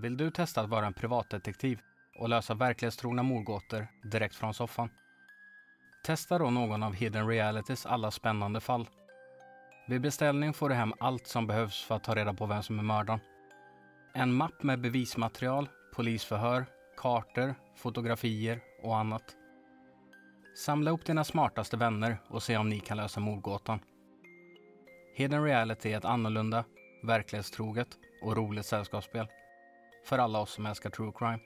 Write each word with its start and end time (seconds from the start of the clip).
Vill 0.00 0.16
du 0.16 0.30
testa 0.30 0.60
att 0.60 0.68
vara 0.68 0.86
en 0.86 0.94
privatdetektiv 0.94 1.80
och 2.18 2.28
lösa 2.28 2.54
verklighetstrogna 2.54 3.22
mordgåtor 3.22 3.86
direkt 4.02 4.34
från 4.34 4.54
soffan? 4.54 4.90
Testa 6.04 6.38
då 6.38 6.50
någon 6.50 6.82
av 6.82 6.94
Hidden 6.94 7.28
Realities 7.28 7.86
alla 7.86 8.10
spännande 8.10 8.60
fall. 8.60 8.88
Vid 9.88 10.00
beställning 10.00 10.54
får 10.54 10.68
du 10.68 10.74
hem 10.74 10.94
allt 11.00 11.26
som 11.26 11.46
behövs 11.46 11.82
för 11.82 11.94
att 11.94 12.04
ta 12.04 12.14
reda 12.14 12.34
på 12.34 12.46
vem 12.46 12.62
som 12.62 12.78
är 12.78 12.82
mördaren. 12.82 13.20
En 14.14 14.34
mapp 14.34 14.62
med 14.62 14.80
bevismaterial, 14.80 15.68
polisförhör, 15.94 16.66
kartor, 16.96 17.54
fotografier 17.76 18.60
och 18.82 18.96
annat. 18.96 19.36
Samla 20.56 20.90
upp 20.90 21.04
dina 21.04 21.24
smartaste 21.24 21.76
vänner 21.76 22.18
och 22.28 22.42
se 22.42 22.56
om 22.56 22.68
ni 22.68 22.80
kan 22.80 22.96
lösa 22.96 23.20
mordgåtan. 23.20 23.80
Hidden 25.14 25.44
Reality 25.44 25.92
är 25.92 25.98
ett 25.98 26.04
annorlunda, 26.04 26.64
verklighetstroget 27.02 27.88
och 28.22 28.36
roligt 28.36 28.66
sällskapsspel. 28.66 29.26
För 30.08 30.18
alla 30.18 30.40
oss 30.40 30.52
som 30.52 30.66
älskar 30.66 30.90
true 30.90 31.12
crime. 31.18 31.38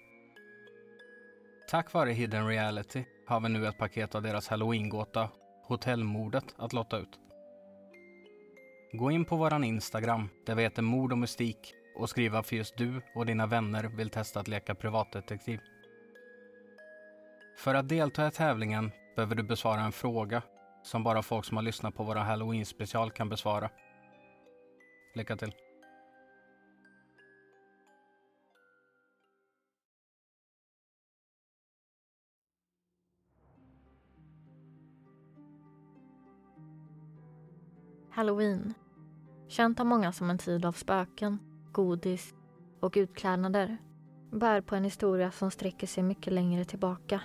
Tack 1.68 1.92
vare 1.92 2.10
Hidden 2.10 2.46
Reality 2.46 3.04
har 3.26 3.40
vi 3.40 3.48
nu 3.48 3.66
ett 3.66 3.78
paket 3.78 4.14
av 4.14 4.22
deras 4.22 4.48
halloween-gåta, 4.48 5.28
Hotellmordet, 5.62 6.54
att 6.58 6.72
lotta 6.72 6.98
ut. 6.98 7.18
Gå 8.92 9.10
in 9.10 9.24
på 9.24 9.36
våran 9.36 9.64
Instagram, 9.64 10.28
där 10.46 10.54
vi 10.54 10.62
heter 10.62 10.82
Mord 10.82 11.12
och 11.12 11.18
Mystik 11.18 11.74
och 11.96 12.10
skriv 12.10 12.32
varför 12.32 12.56
just 12.56 12.76
du 12.76 13.02
och 13.14 13.26
dina 13.26 13.46
vänner 13.46 13.84
vill 13.84 14.10
testa 14.10 14.40
att 14.40 14.48
leka 14.48 14.74
privatdetektiv. 14.74 15.60
För 17.58 17.74
att 17.74 17.88
delta 17.88 18.26
i 18.26 18.30
tävlingen 18.30 18.92
behöver 19.16 19.34
du 19.34 19.42
besvara 19.42 19.80
en 19.80 19.92
fråga 19.92 20.42
som 20.82 21.04
bara 21.04 21.22
folk 21.22 21.44
som 21.44 21.56
har 21.56 21.64
lyssnat 21.64 21.94
på 21.94 22.04
våra 22.04 22.20
halloween-special 22.20 23.10
kan 23.10 23.28
besvara. 23.28 23.70
Lycka 25.14 25.36
till! 25.36 25.52
Halloween. 38.14 38.74
Känt 39.48 39.80
av 39.80 39.86
många 39.86 40.12
som 40.12 40.30
en 40.30 40.38
tid 40.38 40.64
av 40.64 40.72
spöken, 40.72 41.38
godis 41.72 42.34
och 42.80 42.94
utklädnader 42.96 43.77
bär 44.30 44.60
på 44.60 44.77
en 44.77 44.84
historia 44.84 45.30
som 45.30 45.50
sträcker 45.50 45.86
sig 45.86 46.02
mycket 46.02 46.32
längre 46.32 46.64
tillbaka 46.64 47.20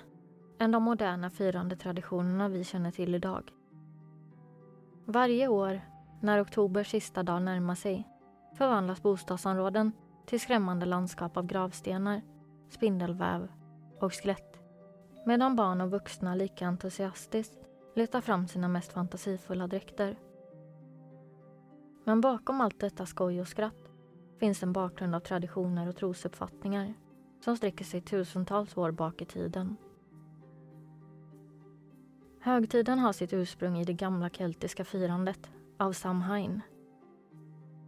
än 0.60 0.72
de 0.72 0.84
moderna 0.84 1.30
firandetraditionerna 1.30 2.50
vi 2.50 2.64
känner 2.64 2.92
till 2.92 3.16
idag. 3.16 3.52
Varje 5.06 5.48
år, 5.48 5.82
när 6.22 6.42
oktobers 6.42 6.92
sista 6.92 7.24
dag 7.24 7.42
närmar 7.42 7.76
sig, 7.76 8.08
förvandlas 8.58 9.02
bostadsområden 9.02 9.92
till 10.26 10.40
skrämmande 10.40 10.86
landskap 10.86 11.38
av 11.38 11.46
gravstenar, 11.46 12.22
spindelväv 12.70 13.48
och 14.00 14.14
skelett. 14.14 14.60
Medan 15.26 15.56
barn 15.56 15.82
och 15.82 15.92
vuxna 15.92 16.36
lika 16.36 16.68
entusiastiskt 16.68 17.60
letar 17.96 18.22
fram 18.22 18.48
sina 18.48 18.68
mest 18.68 18.94
fantasifulla 18.94 19.68
dräkter. 19.68 20.18
Men 22.08 22.22
bakom 22.22 22.62
allt 22.62 22.80
detta 22.80 23.06
skoj 23.06 23.42
och 23.42 23.48
skratt 23.48 23.92
finns 24.40 24.64
en 24.64 24.74
bakgrund 24.74 25.16
av 25.16 25.20
traditioner 25.20 25.90
och 25.90 25.96
trosuppfattningar 25.96 26.94
som 27.40 27.58
sträcker 27.58 27.86
sig 27.86 28.02
tusentals 28.02 28.78
år 28.78 28.92
bak 28.92 29.22
i 29.22 29.26
tiden. 29.26 29.78
Högtiden 32.40 33.00
har 33.00 33.14
sitt 33.14 33.34
ursprung 33.34 33.78
i 33.78 33.84
det 33.84 33.94
gamla 33.94 34.30
keltiska 34.30 34.86
firandet 34.86 35.50
av 35.78 35.94
Samhain. 35.94 36.62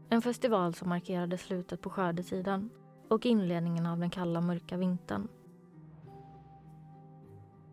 En 0.10 0.22
festival 0.22 0.74
som 0.74 0.90
markerade 0.90 1.38
slutet 1.38 1.82
på 1.82 1.90
skördetiden 1.90 2.70
och 3.08 3.26
inledningen 3.26 3.86
av 3.86 4.00
den 4.00 4.10
kalla 4.10 4.42
mörka 4.42 4.78
vintern. 4.78 5.28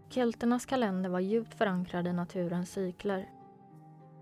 Kelternas 0.09 0.67
kalender 0.67 1.11
var 1.11 1.21
djupt 1.21 1.55
förankrad 1.55 2.07
i 2.07 2.13
naturens 2.13 2.71
cykler 2.71 3.36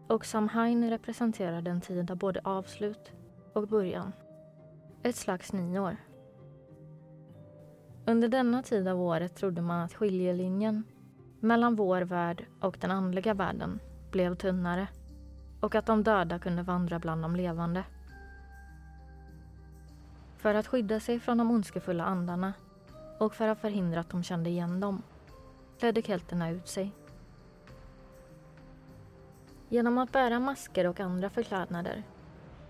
och 0.09 0.27
Samhain 0.27 0.91
representerar 0.91 1.69
en 1.69 1.81
tid 1.81 2.11
av 2.11 2.17
både 2.17 2.41
avslut 2.45 3.13
och 3.53 3.69
början. 3.69 4.13
Ett 5.03 5.17
slags 5.17 5.53
nyår. 5.53 5.97
Under 8.07 8.29
denna 8.29 8.63
tid 8.63 8.89
av 8.89 9.01
året 9.01 9.37
trodde 9.37 9.63
man 9.63 9.81
att 9.81 9.95
skiljelinjen 9.95 10.85
mellan 11.41 11.77
vår 11.77 12.03
värld 12.03 12.47
och 12.61 12.77
den 12.81 12.91
andliga 12.91 13.35
världen 13.35 13.81
blev 14.11 14.37
tunnare 14.37 14.89
och 15.61 15.75
att 15.75 15.87
de 15.87 16.03
döda 16.03 16.39
kunde 16.39 16.63
vandra 16.63 16.99
bland 16.99 17.23
de 17.23 17.37
levande. 17.37 17.85
För 20.37 20.55
att 20.55 20.67
skydda 20.67 21.01
sig 21.01 21.21
från 21.21 21.39
de 21.39 21.51
ondskefulla 21.51 22.05
andarna 22.05 22.53
och 23.19 23.35
för 23.35 23.49
att 23.49 23.61
förhindra 23.61 24.01
att 24.01 24.11
de 24.11 24.23
kände 24.23 24.51
igen 24.51 24.81
dem 24.81 25.03
klädde 25.79 26.03
kelterna 26.03 26.51
ut 26.51 26.69
sig. 26.69 26.93
Genom 29.69 29.99
att 29.99 30.13
bära 30.13 30.41
masker 30.41 30.87
och 30.87 31.01
andra 31.01 31.31
förklädnader 31.31 32.03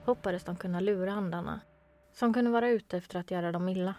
hoppades 0.04 0.44
de 0.44 0.56
kunna 0.56 0.80
lura 0.80 1.12
andarna 1.12 1.60
som 2.12 2.34
kunde 2.34 2.50
vara 2.50 2.68
ute 2.68 2.96
efter 2.96 3.18
att 3.18 3.30
göra 3.30 3.52
dem 3.52 3.68
illa. 3.68 3.94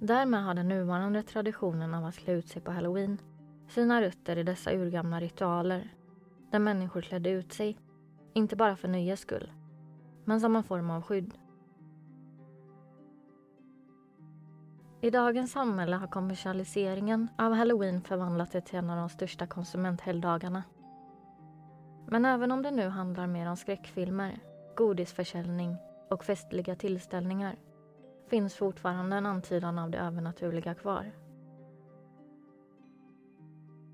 Därmed 0.00 0.44
har 0.44 0.54
den 0.54 0.68
nuvarande 0.68 1.22
traditionen 1.22 1.94
av 1.94 2.04
att 2.04 2.16
klä 2.16 2.32
ut 2.32 2.48
sig 2.48 2.62
på 2.62 2.70
halloween 2.70 3.18
sina 3.68 4.02
rötter 4.02 4.36
i 4.36 4.42
dessa 4.42 4.72
urgamla 4.72 5.20
ritualer 5.20 5.94
där 6.50 6.58
människor 6.58 7.00
klädde 7.00 7.30
ut 7.30 7.52
sig, 7.52 7.78
inte 8.32 8.56
bara 8.56 8.76
för 8.76 8.88
nöjes 8.88 9.20
skull, 9.20 9.52
men 10.24 10.40
som 10.40 10.56
en 10.56 10.62
form 10.62 10.90
av 10.90 11.02
skydd. 11.02 11.34
I 15.00 15.10
dagens 15.10 15.52
samhälle 15.52 15.96
har 15.96 16.06
kommersialiseringen 16.06 17.28
av 17.38 17.52
halloween 17.52 18.02
förvandlat 18.02 18.52
det 18.52 18.60
till 18.60 18.78
en 18.78 18.90
av 18.90 18.96
de 18.96 19.08
största 19.08 19.46
konsumenthelgdagarna. 19.46 20.62
Men 22.10 22.24
även 22.24 22.52
om 22.52 22.62
det 22.62 22.70
nu 22.70 22.88
handlar 22.88 23.26
mer 23.26 23.50
om 23.50 23.56
skräckfilmer, 23.56 24.38
godisförsäljning 24.76 25.76
och 26.10 26.24
festliga 26.24 26.74
tillställningar 26.74 27.56
finns 28.26 28.54
fortfarande 28.54 29.16
en 29.16 29.26
antydan 29.26 29.78
av 29.78 29.90
det 29.90 29.98
övernaturliga 29.98 30.74
kvar. 30.74 31.12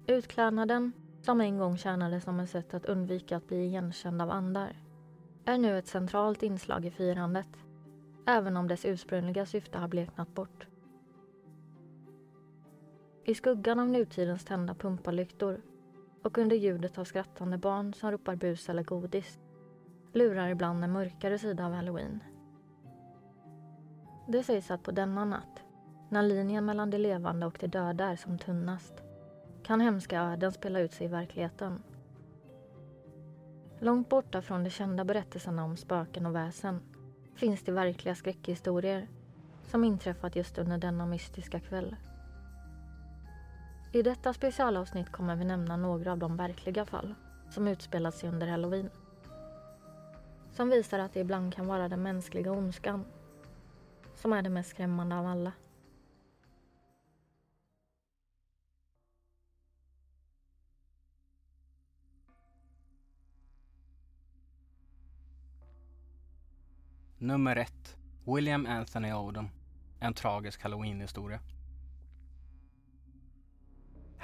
Utklädnaden, 0.07 0.93
som 1.23 1.41
en 1.41 1.59
gång 1.59 1.77
tjänade 1.77 2.21
som 2.21 2.41
ett 2.41 2.51
sätt 2.51 2.75
att 2.75 2.87
undvika 2.87 3.37
att 3.37 3.49
bli 3.49 3.67
igenkänd 3.67 4.23
av 4.23 4.31
andar, 4.31 4.77
är 5.45 5.59
nu 5.59 5.79
ett 5.79 5.87
centralt 5.87 6.43
inslag 6.43 6.85
i 6.85 6.91
firandet, 6.91 7.57
även 8.27 8.57
om 8.57 8.69
dess 8.69 8.85
ursprungliga 8.85 9.47
syfte 9.47 9.79
har 9.79 9.89
bleknat 9.89 10.35
bort. 10.35 10.67
I 13.25 13.35
skuggan 13.35 13.81
av 13.81 13.89
nutidens 13.89 14.45
tända 14.45 14.75
pumpalyktor 14.75 15.61
och 16.25 16.39
under 16.39 16.57
ljudet 16.57 16.99
av 16.99 17.05
skrattande 17.05 17.59
barn 17.59 17.95
som 17.95 18.11
ropar 18.11 18.37
bus 18.37 18.69
eller 18.69 18.83
godis 18.83 19.39
lurar 20.13 20.49
ibland 20.49 20.85
en 20.85 20.93
mörkare 20.93 21.39
sida 21.39 21.67
av 21.67 21.73
halloween 21.73 22.21
det 24.27 24.43
sägs 24.43 24.71
att 24.71 24.83
på 24.83 24.91
denna 24.91 25.25
natt, 25.25 25.63
när 26.09 26.23
linjen 26.23 26.65
mellan 26.65 26.91
de 26.91 26.99
levande 26.99 27.47
och 27.47 27.57
de 27.61 27.67
döda 27.67 28.05
är 28.05 28.17
som 28.17 28.39
tunnast, 28.39 28.95
kan 29.63 29.81
hemska 29.81 30.21
öden 30.23 30.53
spela 30.53 30.81
ut 30.81 30.93
sig 30.93 31.07
i 31.07 31.11
verkligheten. 31.11 31.83
Långt 33.79 34.09
borta 34.09 34.43
från 34.43 34.65
de 34.65 34.71
kända 34.71 35.05
berättelserna 35.05 35.65
om 35.65 35.77
spöken 35.77 36.27
och 36.27 36.35
väsen 36.35 36.81
finns 37.35 37.63
det 37.63 37.73
verkliga 37.73 38.15
skräckhistorier 38.15 39.09
som 39.63 39.85
inträffat 39.85 40.37
just 40.37 40.59
under 40.59 40.79
denna 40.79 41.07
mystiska 41.07 41.61
kväll. 41.61 41.97
I 43.95 44.03
detta 44.03 44.33
specialavsnitt 44.33 45.13
kommer 45.13 45.37
vi 45.37 45.45
nämna 45.45 45.77
några 45.77 46.13
av 46.13 46.19
de 46.19 46.37
verkliga 46.37 46.85
fall 46.85 47.15
som 47.51 47.69
utspelat 47.69 48.15
sig 48.15 48.29
under 48.29 48.47
halloween. 48.47 48.91
Som 50.53 50.71
visar 50.71 50.99
att 50.99 51.13
det 51.13 51.21
ibland 51.21 51.55
kan 51.55 51.67
vara 51.67 51.89
den 51.89 52.03
mänskliga 52.03 52.53
ondskan 52.53 53.05
som 54.15 54.33
är 54.33 54.43
det 54.43 54.51
mest 54.51 54.71
skrämmande 54.71 55.17
av 55.17 55.27
alla. 55.27 55.53
Nummer 67.19 67.57
ett. 67.57 67.97
William 68.25 68.67
Anthony 68.67 69.13
Odom. 69.13 69.49
En 70.01 70.15
tragisk 70.15 70.63
Halloweenhistoria. 70.63 71.41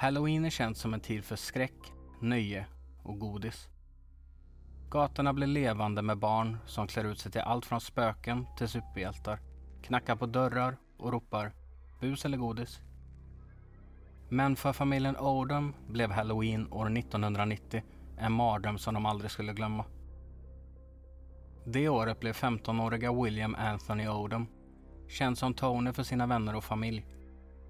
Halloween 0.01 0.45
är 0.45 0.49
känt 0.49 0.77
som 0.77 0.93
en 0.93 0.99
tid 0.99 1.25
för 1.25 1.35
skräck, 1.35 1.93
nöje 2.19 2.65
och 3.03 3.19
godis. 3.19 3.69
Gatorna 4.89 5.33
blir 5.33 5.47
levande 5.47 6.01
med 6.01 6.17
barn 6.17 6.57
som 6.65 6.87
klär 6.87 7.03
ut 7.03 7.19
sig 7.19 7.31
till 7.31 7.41
allt 7.41 7.65
från 7.65 7.81
spöken 7.81 8.45
till 8.57 8.67
superhjältar 8.67 9.39
knackar 9.83 10.15
på 10.15 10.25
dörrar 10.25 10.77
och 10.97 11.11
ropar 11.11 11.51
bus 11.99 12.25
eller 12.25 12.37
godis. 12.37 12.79
Men 14.29 14.55
för 14.55 14.73
familjen 14.73 15.17
Odom 15.17 15.73
blev 15.87 16.11
halloween 16.11 16.71
år 16.71 16.97
1990 16.97 17.83
en 18.17 18.31
mardröm 18.31 18.77
som 18.77 18.93
de 18.93 19.05
aldrig 19.05 19.31
skulle 19.31 19.53
glömma. 19.53 19.85
Det 21.65 21.89
året 21.89 22.19
blev 22.19 22.33
15-åriga 22.33 23.23
William 23.23 23.55
Anthony 23.55 24.07
Odom, 24.07 24.47
känd 25.07 25.37
som 25.37 25.53
Tony 25.53 25.93
för 25.93 26.03
sina 26.03 26.27
vänner 26.27 26.55
och 26.55 26.63
familj, 26.63 27.05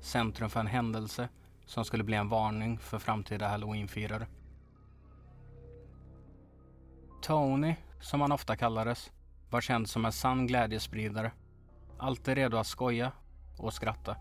centrum 0.01 0.49
för 0.49 0.59
en 0.59 0.67
händelse 0.67 1.29
som 1.65 1.85
skulle 1.85 2.03
bli 2.03 2.15
en 2.15 2.29
varning 2.29 2.79
för 2.79 2.99
framtida 2.99 3.47
halloweenfirare. 3.47 4.27
Tony, 7.21 7.75
som 7.99 8.21
han 8.21 8.31
ofta 8.31 8.55
kallades, 8.55 9.11
var 9.49 9.61
känd 9.61 9.89
som 9.89 10.05
en 10.05 10.11
sann 10.11 10.47
glädjespridare. 10.47 11.31
Alltid 11.97 12.35
redo 12.35 12.57
att 12.57 12.67
skoja 12.67 13.11
och 13.57 13.73
skratta. 13.73 14.15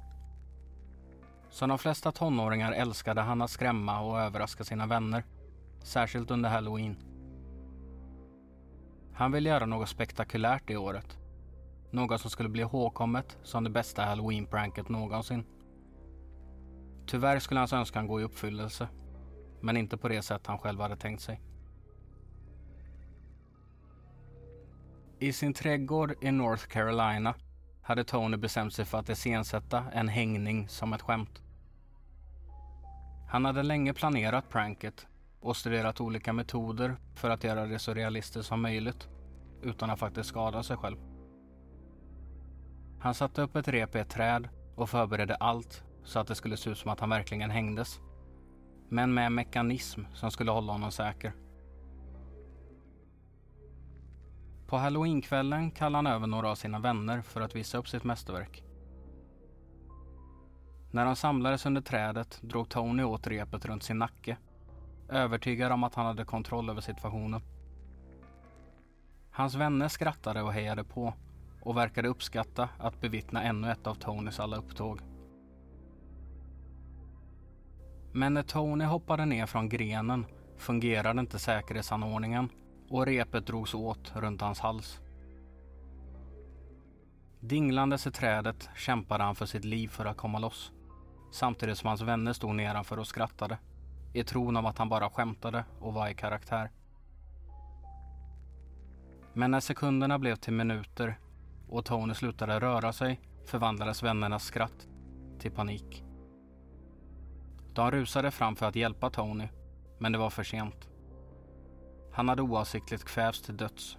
Som 1.50 1.69
de 1.69 1.78
flesta 1.78 2.12
tonåringar 2.12 2.72
älskade 2.72 3.20
han 3.20 3.42
att 3.42 3.50
skrämma 3.50 4.00
och 4.00 4.20
överraska 4.20 4.64
sina 4.64 4.87
vänner. 4.87 5.25
Särskilt 5.82 6.31
under 6.31 6.50
halloween. 6.50 6.96
Han 9.12 9.32
ville 9.32 9.48
göra 9.48 9.66
något 9.66 9.88
spektakulärt 9.88 10.62
det 10.66 10.76
året. 10.76 11.19
Något 11.90 12.20
som 12.20 12.31
skulle 12.31 12.48
bli 12.48 12.62
ihågkommet 12.62 13.38
som 13.42 13.64
det 13.64 13.70
bästa 13.70 14.04
halloween-pranket 14.04 14.88
någonsin. 14.88 15.44
Tyvärr 17.11 17.39
skulle 17.39 17.61
hans 17.61 17.73
önskan 17.73 18.07
gå 18.07 18.21
i 18.21 18.25
uppfyllelse. 18.25 18.89
Men 19.61 19.77
inte 19.77 19.97
på 19.97 20.09
det 20.09 20.23
sätt 20.23 20.47
han 20.47 20.59
själv 20.59 20.81
hade 20.81 20.97
tänkt 20.97 21.23
sig. 21.23 21.41
I 25.19 25.33
sin 25.33 25.55
trädgård 25.55 26.15
i 26.21 26.31
North 26.31 26.67
Carolina 26.67 27.35
hade 27.83 28.05
Tony 28.05 28.37
bestämt 28.37 28.75
sig 28.75 28.85
för 28.85 28.99
att 28.99 29.09
iscensätta 29.09 29.85
en 29.93 30.09
hängning 30.09 30.69
som 30.69 30.93
ett 30.93 31.03
skämt. 31.03 31.43
Han 33.29 33.45
hade 33.45 33.62
länge 33.62 33.95
planerat 33.95 34.49
pranket 34.49 35.07
och 35.41 35.57
studerat 35.57 36.01
olika 36.01 36.33
metoder 36.33 36.97
för 37.15 37.31
att 37.31 37.45
göra 37.45 37.67
det 37.67 37.79
så 37.79 37.95
realistiskt 37.95 38.49
som 38.49 38.62
möjligt 38.62 39.09
utan 39.62 39.91
att 39.91 39.99
faktiskt 39.99 40.29
skada 40.29 40.62
sig 40.62 40.77
själv. 40.77 40.97
Han 43.01 43.15
satte 43.15 43.43
upp 43.43 43.57
ett 43.57 43.69
rep 43.69 43.97
i 43.97 43.99
ett 43.99 44.11
träd 44.11 44.49
och 44.77 44.91
förberedde 44.91 45.35
allt 45.35 45.85
så 46.05 46.19
att 46.19 46.26
det 46.26 46.35
skulle 46.35 46.56
se 46.56 46.70
ut 46.70 46.79
som 46.79 46.91
att 46.91 47.00
han 47.00 47.11
verkligen 47.11 47.50
hängdes. 47.50 48.00
Men 48.88 49.14
med 49.14 49.26
en 49.26 49.35
mekanism 49.35 50.02
som 50.14 50.31
skulle 50.31 50.50
hålla 50.50 50.73
honom 50.73 50.93
säker. 50.93 51.32
På 54.67 54.76
halloweenkvällen 54.76 55.70
kallade 55.70 56.08
han 56.08 56.17
över 56.17 56.26
några 56.26 56.50
av 56.50 56.55
sina 56.55 56.79
vänner 56.79 57.23
för 57.23 57.41
att 57.41 57.55
visa 57.55 57.79
upp 57.79 57.88
sitt 57.88 58.05
mästerverk. 58.05 58.62
När 60.91 61.05
de 61.05 61.17
samlades 61.17 61.67
under 61.67 61.81
trädet 61.81 62.38
drog 62.43 62.69
Tony 62.69 63.02
åt 63.02 63.26
repet 63.26 63.64
runt 63.64 63.82
sin 63.82 63.99
nacke. 63.99 64.37
Övertygad 65.08 65.73
om 65.73 65.85
att 65.85 65.94
han 65.94 66.06
hade 66.06 66.25
kontroll 66.25 66.70
över 66.70 66.81
situationen. 66.81 67.43
Hans 69.31 69.55
vänner 69.55 69.88
skrattade 69.88 70.43
och 70.43 70.52
hejade 70.52 70.85
på 70.85 71.14
och 71.62 71.76
verkade 71.76 72.08
uppskatta 72.08 72.69
att 72.79 73.00
bevittna 73.00 73.43
ännu 73.43 73.70
ett 73.70 73.87
av 73.87 73.94
Tonys 73.94 74.41
alla 74.41 74.56
upptåg. 74.56 75.00
Men 78.12 78.35
när 78.35 78.43
Tony 78.43 78.85
hoppade 78.85 79.27
ner 79.27 79.47
från 79.47 79.69
grenen 79.69 80.27
fungerade 80.57 81.21
inte 81.21 81.39
säkerhetsanordningen 81.39 82.49
och 82.89 83.07
repet 83.07 83.47
drogs 83.47 83.75
åt 83.75 84.12
runt 84.17 84.41
hans 84.41 84.61
hals. 84.61 85.01
Dinglandes 87.41 88.07
i 88.07 88.11
trädet 88.11 88.69
kämpade 88.77 89.25
han 89.25 89.35
för 89.35 89.47
sitt 89.47 89.65
liv 89.65 89.89
för 89.89 90.05
att 90.05 90.17
komma 90.17 90.39
loss. 90.39 90.73
Samtidigt 91.33 91.79
som 91.79 91.89
hans 91.89 92.01
vänner 92.01 92.33
stod 92.33 92.55
nedanför 92.55 92.99
och 92.99 93.07
skrattade. 93.07 93.59
I 94.12 94.25
tron 94.25 94.57
om 94.57 94.67
att 94.67 94.79
han 94.79 94.89
bara 94.89 95.11
skämtade 95.11 95.65
och 95.81 95.95
var 95.95 96.09
i 96.09 96.15
karaktär. 96.15 96.71
Men 99.33 99.51
när 99.51 99.61
sekunderna 99.61 100.19
blev 100.19 100.37
till 100.37 100.53
minuter 100.53 101.19
och 101.69 101.85
Tony 101.85 102.15
slutade 102.15 102.61
röra 102.61 102.93
sig 102.93 103.21
förvandlades 103.47 104.03
vännernas 104.03 104.45
skratt 104.45 104.89
till 105.39 105.51
panik. 105.51 106.05
De 107.75 107.90
rusade 107.90 108.31
fram 108.31 108.56
för 108.56 108.67
att 108.67 108.76
hjälpa 108.76 109.11
Tony, 109.11 109.49
men 109.99 110.12
det 110.12 110.19
var 110.19 110.31
för 110.31 110.44
sent. 110.44 110.88
Han 112.12 112.28
hade 112.28 112.43
oavsiktligt 112.43 113.05
kvävts 113.05 113.43
till 113.43 113.56
döds 113.56 113.96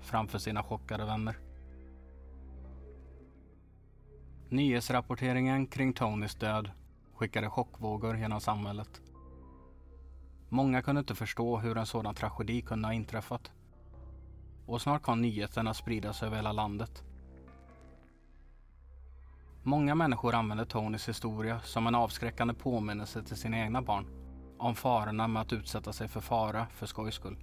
framför 0.00 0.38
sina 0.38 0.62
chockade 0.62 1.04
vänner. 1.04 1.38
Nyhetsrapporteringen 4.48 5.66
kring 5.66 5.92
Tonys 5.92 6.34
död 6.34 6.70
skickade 7.14 7.50
chockvågor 7.50 8.16
genom 8.16 8.40
samhället. 8.40 9.00
Många 10.48 10.82
kunde 10.82 10.98
inte 10.98 11.14
förstå 11.14 11.58
hur 11.58 11.76
en 11.76 11.86
sådan 11.86 12.14
tragedi 12.14 12.62
kunde 12.62 12.88
ha 12.88 12.92
inträffat. 12.92 13.50
Och 14.66 14.82
snart 14.82 15.02
kom 15.02 15.22
nyheterna 15.22 15.74
spridas 15.74 16.22
över 16.22 16.36
hela 16.36 16.52
landet. 16.52 17.04
Många 19.62 19.94
människor 19.94 20.34
använder 20.34 20.64
Tonys 20.64 21.08
historia 21.08 21.60
som 21.60 21.86
en 21.86 21.94
avskräckande 21.94 22.54
påminnelse 22.54 23.22
till 23.22 23.36
sina 23.36 23.58
egna 23.58 23.82
barn 23.82 24.06
om 24.58 24.74
farorna 24.74 25.28
med 25.28 25.42
att 25.42 25.52
utsätta 25.52 25.92
sig 25.92 26.08
för 26.08 26.20
fara 26.20 26.66
för 26.66 26.86
skojs 26.86 27.14
skull. 27.14 27.36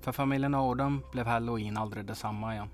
För 0.00 0.12
familjen 0.12 0.54
Odom 0.54 1.02
blev 1.12 1.26
halloween 1.26 1.76
aldrig 1.76 2.06
detsamma 2.06 2.54
igen. 2.54 2.70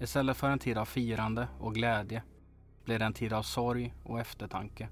Istället 0.00 0.36
för 0.36 0.50
en 0.50 0.58
tid 0.58 0.78
av 0.78 0.84
firande 0.84 1.48
och 1.60 1.74
glädje 1.74 2.22
blev 2.84 2.98
det 2.98 3.04
en 3.04 3.12
tid 3.12 3.32
av 3.32 3.42
sorg 3.42 3.94
och 4.04 4.20
eftertanke. 4.20 4.88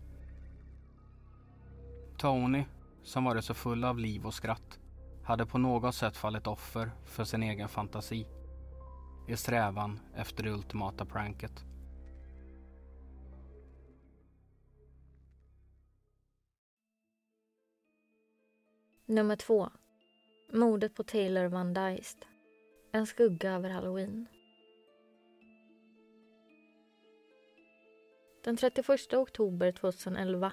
Tony, 2.17 2.65
som 3.03 3.25
varit 3.25 3.45
så 3.45 3.55
full 3.55 3.85
av 3.85 3.99
liv 3.99 4.27
och 4.27 4.35
skratt, 4.35 4.79
hade 5.25 5.47
på 5.47 5.59
något 5.59 5.95
sätt 5.95 6.17
fallit 6.17 6.47
offer 6.47 6.91
för 7.05 7.25
sin 7.25 7.43
egen 7.43 7.69
fantasi 7.69 8.27
i 9.29 9.37
strävan 9.37 10.01
efter 10.15 10.43
det 10.43 10.51
ultimata 10.51 11.05
pranket. 11.05 11.65
Nummer 19.07 19.37
två. 19.37 19.71
Mordet 20.53 20.95
på 20.95 21.05
Taylor 21.05 21.47
Van 21.47 21.75
Dyst. 21.75 22.19
En 22.93 23.07
skugga 23.07 23.53
över 23.53 23.71
halloween. 23.71 24.27
Den 28.45 28.57
31 28.57 29.13
oktober 29.13 29.73
2011, 29.73 30.53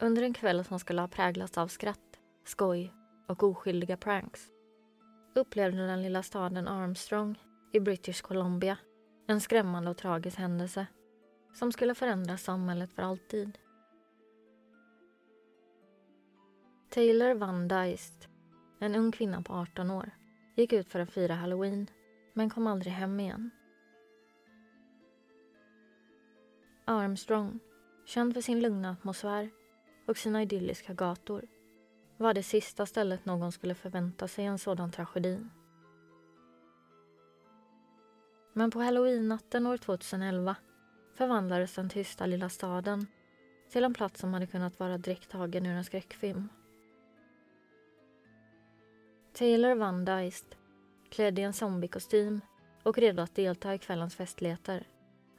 under 0.00 0.22
en 0.22 0.34
kväll 0.34 0.64
som 0.64 0.78
skulle 0.78 1.00
ha 1.00 1.08
präglats 1.08 1.58
av 1.58 1.68
skratt, 1.68 2.20
skoj 2.44 2.92
och 3.28 3.42
oskyldiga 3.42 3.96
pranks, 3.96 4.50
upplevde 5.34 5.86
den 5.86 6.02
lilla 6.02 6.22
staden 6.22 6.68
Armstrong 6.68 7.38
i 7.72 7.80
British 7.80 8.22
Columbia 8.22 8.78
en 9.26 9.40
skrämmande 9.40 9.90
och 9.90 9.96
tragisk 9.96 10.38
händelse 10.38 10.86
som 11.54 11.72
skulle 11.72 11.94
förändra 11.94 12.36
samhället 12.36 12.92
för 12.92 13.02
alltid. 13.02 13.58
Taylor 16.90 17.34
Van 17.34 17.68
Dyst 17.68 18.28
en 18.78 18.94
ung 18.94 19.12
kvinna 19.12 19.42
på 19.42 19.52
18 19.52 19.90
år, 19.90 20.10
gick 20.54 20.72
ut 20.72 20.88
för 20.88 21.00
att 21.00 21.10
fira 21.10 21.34
halloween 21.34 21.86
men 22.32 22.50
kom 22.50 22.66
aldrig 22.66 22.92
hem 22.92 23.20
igen. 23.20 23.50
Armstrong, 26.84 27.58
känd 28.06 28.34
för 28.34 28.40
sin 28.40 28.60
lugna 28.60 28.90
atmosfär 28.90 29.50
och 30.06 30.16
sina 30.16 30.42
idylliska 30.42 30.94
gator, 30.94 31.44
var 32.16 32.34
det 32.34 32.42
sista 32.42 32.86
stället 32.86 33.24
någon 33.24 33.52
skulle 33.52 33.74
förvänta 33.74 34.28
sig 34.28 34.44
en 34.44 34.58
sådan 34.58 34.90
tragedi. 34.92 35.38
Men 38.58 38.70
på 38.70 38.80
halloween-natten 38.80 39.66
år 39.66 39.76
2011 39.76 40.56
förvandlades 41.14 41.74
den 41.74 41.88
tysta 41.88 42.26
lilla 42.26 42.48
staden 42.48 43.06
till 43.70 43.84
en 43.84 43.94
plats 43.94 44.20
som 44.20 44.34
hade 44.34 44.46
kunnat 44.46 44.78
vara 44.78 44.98
direkt 44.98 45.30
tagen 45.30 45.66
ur 45.66 45.76
en 45.76 45.84
skräckfilm. 45.84 46.48
Taylor 49.32 49.74
Van 49.74 50.04
Dyst, 50.04 50.56
klädd 51.10 51.38
i 51.38 51.42
en 51.42 51.52
zombiekostym 51.52 52.40
och 52.82 52.98
redo 52.98 53.22
att 53.22 53.34
delta 53.34 53.74
i 53.74 53.78
kvällens 53.78 54.14
festligheter, 54.14 54.86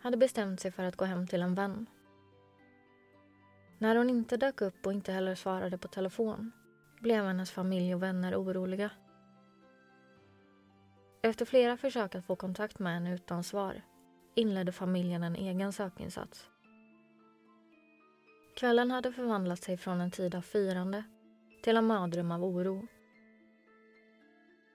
hade 0.01 0.17
bestämt 0.17 0.59
sig 0.59 0.71
för 0.71 0.83
att 0.83 0.95
gå 0.95 1.05
hem 1.05 1.27
till 1.27 1.41
en 1.41 1.55
vän. 1.55 1.85
När 3.77 3.95
hon 3.95 4.09
inte 4.09 4.37
dök 4.37 4.61
upp 4.61 4.85
och 4.85 4.93
inte 4.93 5.11
heller 5.11 5.35
svarade 5.35 5.77
på 5.77 5.87
telefon 5.87 6.51
blev 6.99 7.25
hennes 7.25 7.51
familj 7.51 7.95
och 7.95 8.03
vänner 8.03 8.35
oroliga. 8.35 8.89
Efter 11.27 11.45
flera 11.45 11.77
försök 11.77 12.15
att 12.15 12.25
få 12.25 12.35
kontakt 12.35 12.79
med 12.79 12.93
henne 12.93 13.15
utan 13.15 13.43
svar 13.43 13.81
inledde 14.35 14.71
familjen 14.71 15.23
en 15.23 15.35
egen 15.35 15.73
sökinsats. 15.73 16.49
Kvällen 18.55 18.91
hade 18.91 19.11
förvandlat 19.11 19.63
sig 19.63 19.77
från 19.77 20.01
en 20.01 20.11
tid 20.11 20.35
av 20.35 20.41
firande 20.41 21.03
till 21.63 21.77
en 21.77 21.85
mardröm 21.85 22.31
av 22.31 22.43
oro 22.43 22.87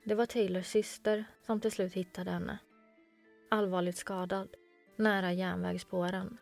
det 0.04 0.14
var 0.14 0.26
Taylors 0.26 0.66
syster 0.66 1.24
som 1.46 1.60
till 1.60 1.72
slut 1.72 1.92
hittade 1.92 2.30
henne. 2.30 2.58
Allvarligt 3.50 3.96
skadad, 3.96 4.48
nära 4.96 5.32
järnvägsspåren. 5.32 6.38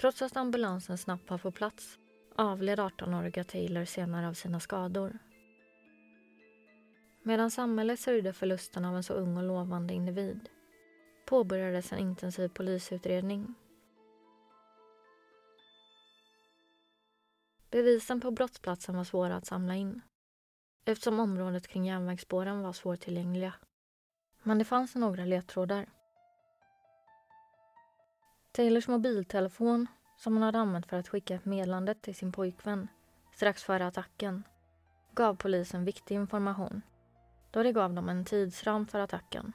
Trots 0.00 0.22
att 0.22 0.36
ambulansen 0.36 0.98
snabbt 0.98 1.30
var 1.30 1.38
på 1.38 1.50
plats 1.50 1.98
avled 2.36 2.78
18-åriga 2.78 3.44
Taylor 3.44 3.84
senare 3.84 4.28
av 4.28 4.34
sina 4.34 4.60
skador. 4.60 5.18
Medan 7.28 7.50
samhället 7.50 8.00
sörjde 8.00 8.32
förlusten 8.32 8.84
av 8.84 8.96
en 8.96 9.02
så 9.02 9.14
ung 9.14 9.36
och 9.36 9.42
lovande 9.42 9.94
individ 9.94 10.48
påbörjades 11.26 11.92
en 11.92 11.98
intensiv 11.98 12.48
polisutredning. 12.48 13.54
Bevisen 17.70 18.20
på 18.20 18.30
brottsplatsen 18.30 18.96
var 18.96 19.04
svåra 19.04 19.36
att 19.36 19.46
samla 19.46 19.74
in 19.74 20.00
eftersom 20.84 21.20
området 21.20 21.68
kring 21.68 21.86
järnvägsspåren 21.86 22.62
var 22.62 22.72
svårtillgängliga. 22.72 23.54
Men 24.42 24.58
det 24.58 24.64
fanns 24.64 24.94
några 24.94 25.24
ledtrådar. 25.24 25.86
Taylors 28.52 28.88
mobiltelefon, 28.88 29.86
som 30.16 30.32
hon 30.32 30.42
hade 30.42 30.58
använt 30.58 30.86
för 30.86 30.96
att 30.96 31.08
skicka 31.08 31.34
ett 31.34 31.44
meddelande 31.44 31.94
till 31.94 32.14
sin 32.14 32.32
pojkvän 32.32 32.88
strax 33.34 33.64
före 33.64 33.86
attacken, 33.86 34.44
gav 35.14 35.34
polisen 35.34 35.84
viktig 35.84 36.14
information 36.14 36.82
då 37.50 37.62
det 37.62 37.72
gav 37.72 37.94
dem 37.94 38.08
en 38.08 38.24
tidsram 38.24 38.86
för 38.86 38.98
attacken. 39.00 39.52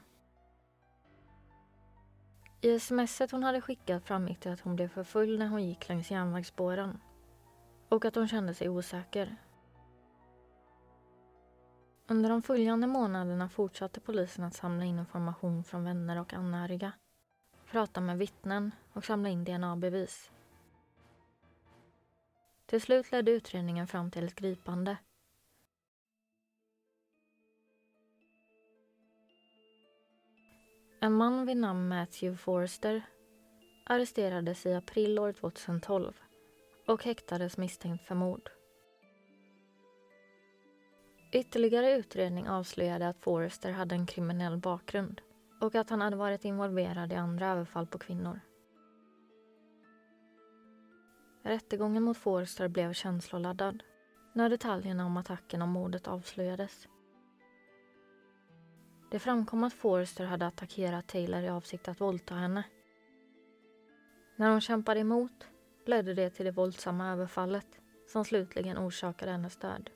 I 2.60 2.80
smset 2.80 3.30
hon 3.30 3.42
hade 3.42 3.60
skickat 3.60 4.04
framgick 4.04 4.40
det 4.40 4.52
att 4.52 4.60
hon 4.60 4.76
blev 4.76 4.88
för 4.88 5.04
full 5.04 5.38
när 5.38 5.46
hon 5.46 5.64
gick 5.64 5.88
längs 5.88 6.10
järnvägsspåren 6.10 7.00
och 7.88 8.04
att 8.04 8.14
hon 8.14 8.28
kände 8.28 8.54
sig 8.54 8.68
osäker. 8.68 9.36
Under 12.06 12.30
de 12.30 12.42
följande 12.42 12.86
månaderna 12.86 13.48
fortsatte 13.48 14.00
polisen 14.00 14.44
att 14.44 14.54
samla 14.54 14.84
in 14.84 14.98
information 14.98 15.64
från 15.64 15.84
vänner 15.84 16.20
och 16.20 16.34
anhöriga, 16.34 16.92
prata 17.70 18.00
med 18.00 18.18
vittnen 18.18 18.70
och 18.92 19.04
samla 19.04 19.28
in 19.28 19.44
DNA-bevis. 19.44 20.30
Till 22.66 22.80
slut 22.80 23.12
ledde 23.12 23.30
utredningen 23.30 23.86
fram 23.86 24.10
till 24.10 24.24
ett 24.24 24.34
gripande. 24.34 24.96
En 31.04 31.12
man 31.12 31.46
vid 31.46 31.56
namn 31.56 31.88
Matthew 31.88 32.36
Forrester 32.36 33.02
arresterades 33.86 34.66
i 34.66 34.74
april 34.74 35.18
år 35.18 35.32
2012 35.32 36.12
och 36.86 37.04
häktades 37.04 37.56
misstänkt 37.56 38.06
för 38.06 38.14
mord. 38.14 38.50
Ytterligare 41.32 41.92
utredning 41.92 42.48
avslöjade 42.48 43.08
att 43.08 43.20
Forrester 43.20 43.72
hade 43.72 43.94
en 43.94 44.06
kriminell 44.06 44.56
bakgrund 44.56 45.20
och 45.60 45.74
att 45.74 45.90
han 45.90 46.00
hade 46.00 46.16
varit 46.16 46.44
involverad 46.44 47.12
i 47.12 47.16
andra 47.16 47.48
överfall 47.48 47.86
på 47.86 47.98
kvinnor. 47.98 48.40
Rättegången 51.42 52.02
mot 52.02 52.16
Forrester 52.16 52.68
blev 52.68 52.92
känsloladdad 52.92 53.82
när 54.32 54.48
detaljerna 54.48 55.06
om 55.06 55.16
attacken 55.16 55.62
och 55.62 55.68
mordet 55.68 56.08
avslöjades. 56.08 56.88
Det 59.14 59.20
framkom 59.20 59.64
att 59.64 59.72
Forrester 59.72 60.24
hade 60.24 60.46
attackerat 60.46 61.06
Taylor 61.06 61.42
i 61.42 61.48
avsikt 61.48 61.88
att 61.88 62.00
våldta 62.00 62.34
henne. 62.34 62.64
När 64.36 64.50
hon 64.50 64.60
kämpade 64.60 65.00
emot 65.00 65.48
ledde 65.86 66.14
det 66.14 66.30
till 66.30 66.44
det 66.44 66.50
våldsamma 66.50 67.12
överfallet 67.12 67.66
som 68.06 68.24
slutligen 68.24 68.78
orsakade 68.78 69.32
hennes 69.32 69.56
död. 69.56 69.90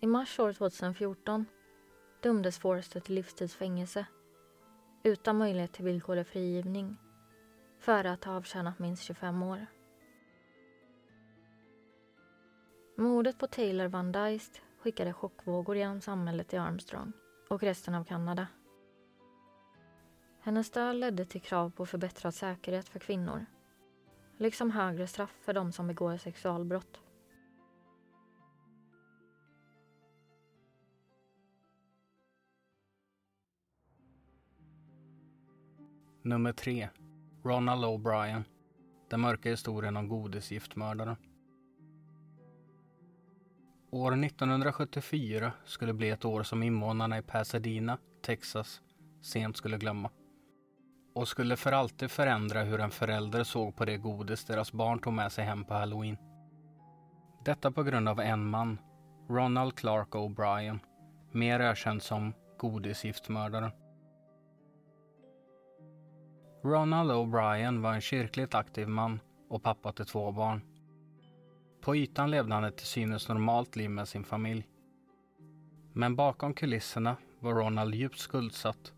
I 0.00 0.06
mars 0.06 0.38
år 0.38 0.52
2014 0.52 1.46
dömdes 2.22 2.58
Forrester 2.58 3.00
till 3.00 3.14
livstidsfängelse 3.14 4.06
utan 5.02 5.38
möjlighet 5.38 5.72
till 5.72 5.84
villkorlig 5.84 6.26
frigivning 6.26 6.96
för 7.78 8.04
att 8.04 8.24
ha 8.24 8.36
avtjänat 8.36 8.78
minst 8.78 9.02
25 9.02 9.42
år. 9.42 9.66
Mordet 12.96 13.38
på 13.38 13.46
Taylor 13.46 13.88
Van 13.88 14.12
Dyst 14.12 14.62
skickade 14.80 15.12
chockvågor 15.12 15.76
genom 15.76 16.00
samhället 16.00 16.54
i 16.54 16.56
Armstrong 16.56 17.12
och 17.48 17.62
resten 17.62 17.94
av 17.94 18.04
Kanada. 18.04 18.46
Hennes 20.40 20.70
död 20.70 20.96
ledde 20.96 21.24
till 21.24 21.42
krav 21.42 21.70
på 21.70 21.86
förbättrad 21.86 22.34
säkerhet 22.34 22.88
för 22.88 22.98
kvinnor 22.98 23.46
liksom 24.40 24.70
högre 24.70 25.06
straff 25.06 25.36
för 25.40 25.52
de 25.52 25.72
som 25.72 25.86
begår 25.86 26.16
sexualbrott. 26.16 27.00
Nummer 36.22 36.52
3. 36.52 36.88
Ronald 37.42 37.84
O'Brien. 37.84 38.42
Den 39.08 39.20
mörka 39.20 39.50
historien 39.50 39.96
om 39.96 40.08
godisgiftmördaren. 40.08 41.16
År 43.92 44.24
1974 44.24 45.52
skulle 45.64 45.92
bli 45.92 46.10
ett 46.10 46.24
år 46.24 46.42
som 46.42 46.62
invånarna 46.62 47.18
i 47.18 47.22
Pasadena, 47.22 47.98
Texas, 48.22 48.80
sent 49.22 49.56
skulle 49.56 49.78
glömma. 49.78 50.10
Och 51.14 51.28
skulle 51.28 51.56
för 51.56 51.72
alltid 51.72 52.10
förändra 52.10 52.62
hur 52.62 52.80
en 52.80 52.90
förälder 52.90 53.44
såg 53.44 53.76
på 53.76 53.84
det 53.84 53.96
godis 53.96 54.44
deras 54.44 54.72
barn 54.72 54.98
tog 54.98 55.12
med 55.12 55.32
sig 55.32 55.44
hem 55.44 55.64
på 55.64 55.74
halloween. 55.74 56.16
Detta 57.44 57.70
på 57.70 57.82
grund 57.82 58.08
av 58.08 58.20
en 58.20 58.50
man, 58.50 58.78
Ronald 59.28 59.74
Clark 59.74 60.08
O'Brien, 60.08 60.78
mer 61.32 61.60
ökänd 61.60 62.02
som 62.02 62.32
godisgiftmördaren. 62.58 63.70
Ronald 66.64 67.10
O'Brien 67.10 67.82
var 67.82 67.92
en 67.92 68.00
kyrkligt 68.00 68.54
aktiv 68.54 68.88
man 68.88 69.20
och 69.48 69.62
pappa 69.62 69.92
till 69.92 70.06
två 70.06 70.32
barn. 70.32 70.69
På 71.80 71.96
ytan 71.96 72.30
levde 72.30 72.54
han 72.54 72.64
ett 72.64 72.76
till 72.76 72.86
synes 72.86 73.28
normalt 73.28 73.76
liv 73.76 73.90
med 73.90 74.08
sin 74.08 74.24
familj. 74.24 74.68
Men 75.92 76.16
bakom 76.16 76.54
kulisserna 76.54 77.16
var 77.38 77.54
Ronald 77.54 77.94
djupt 77.94 78.18
skuldsatt 78.18 78.92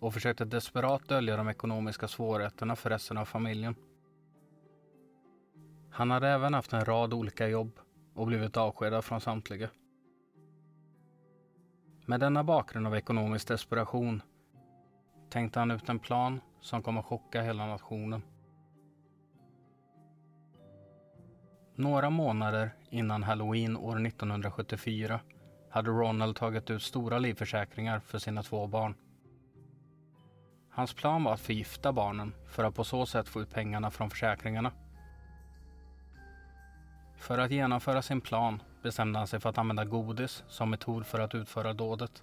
och 0.00 0.14
försökte 0.14 0.44
desperat 0.44 1.08
dölja 1.08 1.36
de 1.36 1.48
ekonomiska 1.48 2.08
svårigheterna 2.08 2.76
för 2.76 2.90
resten 2.90 3.18
av 3.18 3.24
familjen. 3.24 3.74
Han 5.90 6.10
hade 6.10 6.28
även 6.28 6.54
haft 6.54 6.72
en 6.72 6.84
rad 6.84 7.14
olika 7.14 7.48
jobb 7.48 7.80
och 8.14 8.26
blivit 8.26 8.56
avskedad 8.56 9.04
från 9.04 9.20
samtliga. 9.20 9.68
Med 12.06 12.20
denna 12.20 12.44
bakgrund 12.44 12.86
av 12.86 12.96
ekonomisk 12.96 13.48
desperation 13.48 14.22
tänkte 15.30 15.58
han 15.58 15.70
ut 15.70 15.88
en 15.88 15.98
plan 15.98 16.40
som 16.60 16.82
kom 16.82 16.98
att 16.98 17.04
chocka 17.04 17.42
hela 17.42 17.66
nationen. 17.66 18.22
Några 21.78 22.10
månader 22.10 22.70
innan 22.90 23.22
halloween 23.22 23.76
år 23.76 24.06
1974 24.06 25.20
hade 25.70 25.90
Ronald 25.90 26.36
tagit 26.36 26.70
ut 26.70 26.82
stora 26.82 27.18
livförsäkringar 27.18 28.00
för 28.00 28.18
sina 28.18 28.42
två 28.42 28.66
barn. 28.66 28.94
Hans 30.70 30.94
plan 30.94 31.24
var 31.24 31.34
att 31.34 31.40
förgifta 31.40 31.92
barnen 31.92 32.34
för 32.46 32.64
att 32.64 32.74
på 32.74 32.84
så 32.84 33.06
sätt 33.06 33.28
få 33.28 33.40
ut 33.40 33.50
pengarna 33.50 33.90
från 33.90 34.10
försäkringarna. 34.10 34.72
För 37.16 37.38
att 37.38 37.50
genomföra 37.50 38.02
sin 38.02 38.20
plan 38.20 38.62
bestämde 38.82 39.18
han 39.18 39.28
sig 39.28 39.40
för 39.40 39.50
att 39.50 39.58
använda 39.58 39.84
godis 39.84 40.44
som 40.48 40.70
metod 40.70 41.06
för 41.06 41.20
att 41.20 41.34
utföra 41.34 41.72
dådet. 41.72 42.22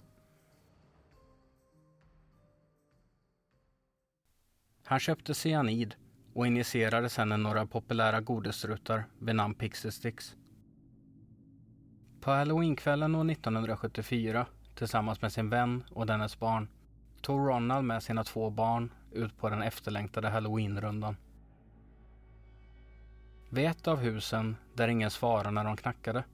Han 4.84 5.00
köpte 5.00 5.34
cyanid 5.34 5.94
och 6.34 6.46
injicerade 6.46 7.08
sedan 7.08 7.42
några 7.42 7.66
populära 7.66 8.20
godisrutar 8.20 9.04
vid 9.18 9.36
namn 9.36 9.54
Pixie 9.54 9.92
Sticks. 9.92 10.36
På 12.20 12.30
halloweenkvällen 12.30 13.14
år 13.14 13.30
1974 13.30 14.46
tillsammans 14.74 15.22
med 15.22 15.32
sin 15.32 15.50
vän 15.50 15.84
och 15.90 16.06
dennes 16.06 16.38
barn 16.38 16.68
tog 17.20 17.48
Ronald 17.48 17.84
med 17.84 18.02
sina 18.02 18.24
två 18.24 18.50
barn 18.50 18.92
ut 19.12 19.38
på 19.38 19.48
den 19.48 19.62
efterlängtade 19.62 20.28
halloweenrundan. 20.28 21.16
Vid 23.50 23.66
ett 23.66 23.88
av 23.88 23.98
husen, 23.98 24.56
där 24.74 24.88
ingen 24.88 25.10
svarade 25.10 25.50
när 25.50 25.64
de 25.64 25.76
knackade, 25.76 26.24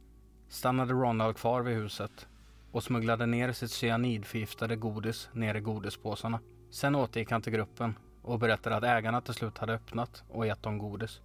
stannade 0.49 0.93
Ronald 0.93 1.37
kvar 1.37 1.63
vid 1.63 1.77
huset 1.77 2.29
och 2.73 2.83
smugglade 2.83 3.27
ner 3.27 3.53
sitt 3.53 3.71
cyanidförgiftade 3.71 4.77
godis 4.77 5.29
ner 5.33 5.55
i 5.55 5.61
godispåsarna. 5.61 6.41
Sen 6.71 6.95
återgick 6.95 7.31
han 7.31 7.43
till 7.43 7.53
gruppen 7.53 7.95
och 8.23 8.39
berättade 8.39 8.77
att 8.77 8.85
ägarna 8.85 9.21
till 9.21 9.35
slut 9.35 9.59
hade 9.59 9.75
öppnat 9.75 10.25
och 10.29 10.47
gett 10.47 10.63
dem 10.63 10.79
godis. 10.79 11.21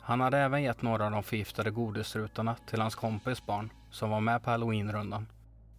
Han 0.00 0.20
hade 0.20 0.38
även 0.38 0.62
gett 0.62 0.82
några 0.82 1.04
av 1.04 1.10
de 1.10 1.22
förgiftade 1.22 1.70
godisrutorna 1.70 2.56
till 2.66 2.80
hans 2.80 2.94
kompis 2.94 3.46
barn 3.46 3.72
som 3.90 4.10
var 4.10 4.20
med 4.20 4.42
på 4.42 4.50
halloweenrundan 4.50 5.26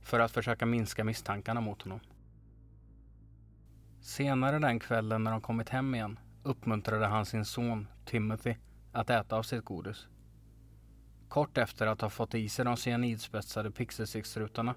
för 0.01 0.20
att 0.20 0.32
försöka 0.32 0.66
minska 0.66 1.04
misstankarna 1.04 1.62
mot 1.62 1.82
honom. 1.82 2.00
Senare 4.01 4.60
den 4.60 4.80
kvällen 4.80 5.24
när 5.24 5.32
de 5.32 5.42
kommit 5.42 5.70
hem 5.70 5.96
igen 5.96 6.20
uppmuntrade 6.44 7.06
han 7.06 7.25
sin 7.25 7.46
son 7.46 7.88
Timothy 8.06 8.56
att 8.92 9.10
äta 9.10 9.36
av 9.36 9.44
sitt 9.44 9.66
godis. 9.66 10.08
Kort 11.30 11.58
efter 11.58 11.88
att 11.88 12.01
ha 12.01 12.10
fått 12.10 12.36
i 12.36 12.50
sig 12.50 12.66
de 12.66 12.78
cyanidspetsade 12.78 13.72
pixelsticksrutorna 13.72 14.75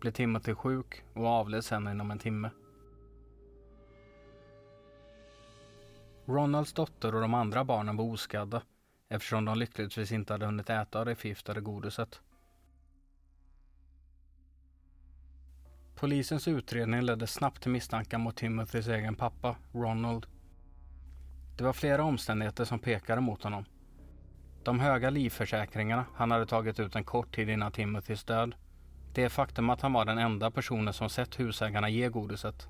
blev 0.00 0.12
Timothy 0.12 0.54
sjuk 0.54 1.04
och 1.14 1.26
avled 1.26 1.64
sen 1.64 1.88
inom 1.88 2.10
en 2.10 2.18
timme. 2.18 2.50
Ronalds 6.26 6.72
dotter 6.72 7.14
och 7.14 7.20
de 7.20 7.34
andra 7.34 7.64
barnen 7.64 7.96
var 7.96 8.04
oskadda 8.04 8.62
eftersom 9.08 9.44
de 9.44 9.58
lyckligtvis 9.58 10.12
inte 10.12 10.32
hade 10.32 10.46
hunnit 10.46 10.70
äta 10.70 11.04
det 11.04 11.14
förgiftade 11.14 11.60
godiset. 11.60 12.20
Polisens 15.94 16.48
utredning 16.48 17.02
ledde 17.02 17.26
snabbt 17.26 17.62
till 17.62 17.70
misstankar 17.70 18.18
mot 18.18 18.36
Timothys 18.36 18.88
egen 18.88 19.14
pappa, 19.14 19.56
Ronald. 19.72 20.26
Det 21.56 21.64
var 21.64 21.72
flera 21.72 22.04
omständigheter 22.04 22.64
som 22.64 22.78
pekade 22.78 23.20
mot 23.20 23.42
honom. 23.42 23.64
De 24.64 24.80
höga 24.80 25.10
livförsäkringarna 25.10 26.06
han 26.14 26.30
hade 26.30 26.46
tagit 26.46 26.80
ut 26.80 26.96
en 26.96 27.04
kort 27.04 27.34
tid 27.34 27.48
innan 27.48 27.72
Timothys 27.72 28.24
död. 28.24 28.54
Det 29.14 29.28
faktum 29.28 29.70
att 29.70 29.80
han 29.80 29.92
var 29.92 30.04
den 30.04 30.18
enda 30.18 30.50
personen 30.50 30.94
som 30.94 31.08
sett 31.08 31.40
husägarna 31.40 31.88
ge 31.88 32.08
godiset. 32.08 32.66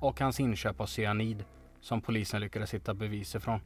Och 0.00 0.20
hans 0.20 0.40
inköp 0.40 0.80
av 0.80 0.86
cyanid 0.86 1.44
som 1.86 2.00
polisen 2.00 2.40
lyckades 2.40 2.74
hitta 2.74 2.94
bevis 2.94 3.34
ifrån. 3.34 3.60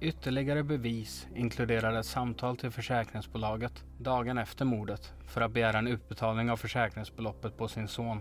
Ytterligare 0.00 0.62
bevis 0.62 1.26
inkluderade 1.34 1.98
ett 1.98 2.06
samtal 2.06 2.56
till 2.56 2.70
försäkringsbolaget 2.70 3.84
dagen 3.98 4.38
efter 4.38 4.64
mordet 4.64 5.12
för 5.26 5.40
att 5.40 5.52
begära 5.52 5.78
en 5.78 5.86
utbetalning 5.86 6.50
av 6.50 6.56
försäkringsbeloppet 6.56 7.56
på 7.56 7.68
sin 7.68 7.88
son. 7.88 8.20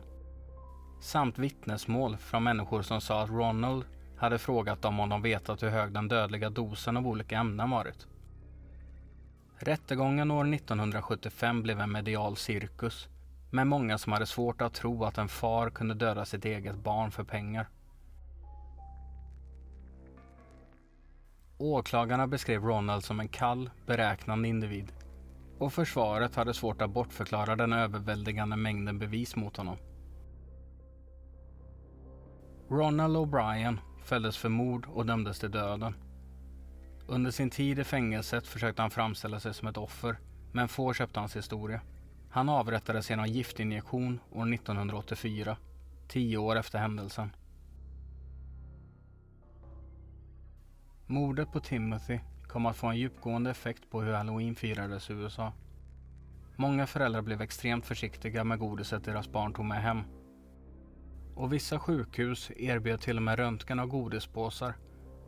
Samt 1.02 1.38
vittnesmål 1.38 2.18
från 2.18 2.44
människor 2.44 2.82
som 2.82 3.02
sa 3.02 3.24
att 3.24 3.30
Ronald 3.30 3.86
hade 4.18 4.40
frågat 4.40 4.82
dem 4.82 5.00
om 5.00 5.10
de 5.10 5.22
vetat 5.22 5.64
hur 5.64 5.70
hög 5.70 5.94
den 5.94 6.08
dödliga 6.08 6.50
dosen 6.50 6.98
av 6.98 7.08
olika 7.08 7.38
ämnen 7.38 7.70
varit. 7.70 8.08
Rättegången 9.58 10.32
år 10.32 10.54
1975 10.54 11.64
blev 11.64 11.80
en 11.80 11.92
medial 11.92 12.38
cirkus 12.38 13.08
med 13.54 13.68
många 13.68 13.98
som 13.98 14.14
hade 14.14 14.26
svårt 14.26 14.62
att 14.62 14.74
tro 14.74 15.04
att 15.04 15.18
en 15.18 15.28
far 15.28 15.70
kunde 15.70 15.94
döda 15.94 16.26
sitt 16.26 16.46
eget 16.46 16.76
barn 16.76 17.12
för 17.12 17.24
pengar. 17.24 17.70
Åklagarna 21.58 22.28
beskrev 22.28 22.64
Ronald 22.64 23.04
som 23.04 23.20
en 23.20 23.28
kall, 23.28 23.70
beräknande 23.86 24.48
individ 24.48 24.92
och 25.58 25.74
försvaret 25.74 26.36
hade 26.36 26.54
svårt 26.54 26.82
att 26.82 26.90
bortförklara 26.90 27.56
den 27.56 27.74
överväldigande 27.74 28.56
mängden 28.56 29.00
bevis 29.00 29.36
mot 29.36 29.58
honom. 29.58 29.78
Ronald 32.70 33.18
O'Brien 33.18 33.78
fälldes 34.04 34.38
för 34.38 34.50
mord 34.50 34.88
och 34.94 35.06
dömdes 35.06 35.40
till 35.40 35.52
döden. 35.52 35.96
Under 37.08 37.32
sin 37.32 37.50
tid 37.50 37.80
i 37.80 37.84
fängelset 37.84 38.48
försökte 38.48 38.82
han 38.82 38.92
framställa 38.92 39.40
sig 39.40 39.54
som 39.54 39.68
ett 39.68 39.78
offer, 39.78 40.18
men 40.52 40.68
få 40.68 40.94
köpte 40.94 41.20
hans 41.20 41.36
historia. 41.36 41.82
Han 42.34 42.50
avrättades 42.50 43.10
genom 43.10 43.28
giftinjektion 43.28 44.20
år 44.32 44.54
1984, 44.54 45.58
tio 46.08 46.38
år 46.38 46.56
efter 46.56 46.80
händelsen. 46.80 47.36
Mordet 51.06 51.52
på 51.52 51.60
Timothy 51.60 52.20
kom 52.48 52.66
att 52.66 52.78
få 52.78 52.88
en 52.88 52.98
djupgående 52.98 53.50
effekt 53.50 53.90
på 53.90 54.02
hur 54.02 54.14
halloween 54.14 54.56
firades 54.56 55.10
i 55.10 55.14
USA. 55.14 55.54
Många 56.56 56.88
föräldrar 56.88 57.22
blev 57.22 57.42
extremt 57.42 57.86
försiktiga 57.86 58.44
med 58.44 58.60
godiset 58.60 59.04
deras 59.04 59.32
barn 59.32 59.54
tog 59.54 59.66
med 59.66 59.82
hem. 59.82 60.04
Och 61.36 61.54
vissa 61.54 61.80
sjukhus 61.80 62.52
erbjöd 62.56 63.02
till 63.02 63.18
och 63.18 63.24
med 63.24 63.40
röntgen 63.40 63.80
av 63.80 63.88
godispåsar 63.88 64.74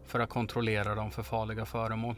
för 0.05 0.19
att 0.19 0.29
kontrollera 0.29 0.95
dem 0.95 1.12
för 1.12 1.24
farliga 1.24 1.65
föremål. 1.65 2.15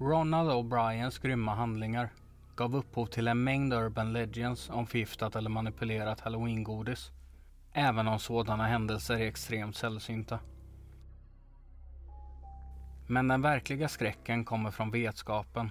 Ronald 0.00 0.50
O'Briens 0.50 1.18
grymma 1.22 1.54
handlingar 1.54 2.10
gav 2.56 2.76
upphov 2.76 3.06
till 3.06 3.28
en 3.28 3.44
mängd 3.44 3.72
urban 3.72 4.12
legends 4.12 4.70
om 4.70 4.86
förgiftat 4.86 5.36
eller 5.36 5.50
manipulerat 5.50 6.20
halloweengodis. 6.20 7.10
Även 7.72 8.08
om 8.08 8.18
sådana 8.18 8.66
händelser 8.66 9.14
är 9.14 9.26
extremt 9.26 9.76
sällsynta. 9.76 10.38
Men 13.06 13.28
den 13.28 13.42
verkliga 13.42 13.88
skräcken 13.88 14.44
kommer 14.44 14.70
från 14.70 14.90
vetskapen 14.90 15.70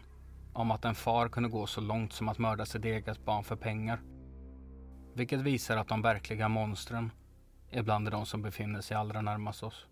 om 0.54 0.71
att 0.71 0.86
en 0.86 0.95
far 0.95 1.30
kunde 1.30 1.49
gå 1.49 1.67
så 1.67 1.82
långt 1.82 2.13
som 2.13 2.30
att 2.30 2.38
mörda 2.38 2.65
sitt 2.65 2.86
eget 2.86 3.25
barn 3.25 3.43
för 3.43 3.56
pengar. 3.56 3.99
Vilket 5.13 5.39
visar 5.39 5.78
att 5.78 5.88
de 5.88 6.02
verkliga 6.02 6.49
monstren 6.49 7.12
är 7.69 7.84
bland 7.84 8.12
de 8.12 8.25
som 8.25 8.41
befinner 8.41 8.82
sig 8.82 8.97
allra 8.97 9.21
närmast 9.21 9.63
oss. 9.63 9.88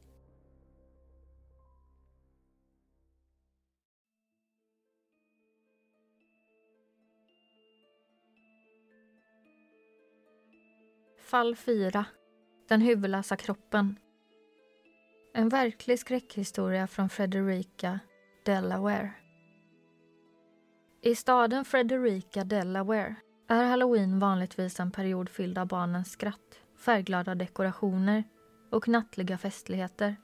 Fall 11.25 11.55
4. 11.55 12.05
Den 12.69 12.81
huvudlösa 12.81 13.35
kroppen. 13.35 13.99
En 15.33 15.49
verklig 15.49 15.99
skräckhistoria 15.99 16.87
från 16.87 17.09
Frederica, 17.09 17.99
Delaware. 18.45 19.11
I 21.01 21.15
staden 21.15 21.65
Frederica, 21.65 22.43
Delaware 22.43 23.15
är 23.49 23.63
halloween 23.63 24.19
vanligtvis 24.19 24.79
en 24.79 24.91
period 24.91 25.29
fylld 25.29 25.57
av 25.57 25.67
barnens 25.67 26.11
skratt, 26.11 26.59
färgglada 26.77 27.35
dekorationer 27.35 28.23
och 28.71 28.87
nattliga 28.87 29.37
festligheter. 29.37 30.15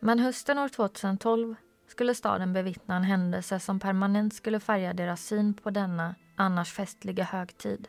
Men 0.00 0.18
hösten 0.18 0.58
år 0.58 0.68
2012 0.68 1.54
skulle 1.88 2.14
staden 2.14 2.52
bevittna 2.52 2.96
en 2.96 3.04
händelse 3.04 3.60
som 3.60 3.80
permanent 3.80 4.34
skulle 4.34 4.60
färga 4.60 4.92
deras 4.92 5.24
syn 5.24 5.54
på 5.54 5.70
denna 5.70 6.14
annars 6.36 6.72
festliga 6.72 7.24
högtid. 7.24 7.88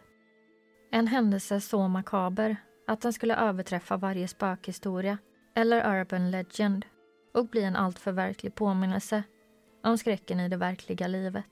En 0.98 1.08
händelse 1.08 1.62
så 1.62 1.88
makaber 1.88 2.58
att 2.88 3.02
den 3.02 3.14
skulle 3.14 3.36
överträffa 3.36 3.98
varje 3.98 4.28
spökhistoria 4.28 5.18
eller 5.56 6.00
urban 6.00 6.32
legend 6.32 6.86
och 7.34 7.48
bli 7.48 7.64
en 7.64 7.76
alltför 7.76 8.12
verklig 8.12 8.56
påminnelse 8.56 9.24
om 9.84 9.98
skräcken 9.98 10.40
i 10.40 10.50
det 10.50 10.58
verkliga 10.58 11.08
livet. 11.08 11.50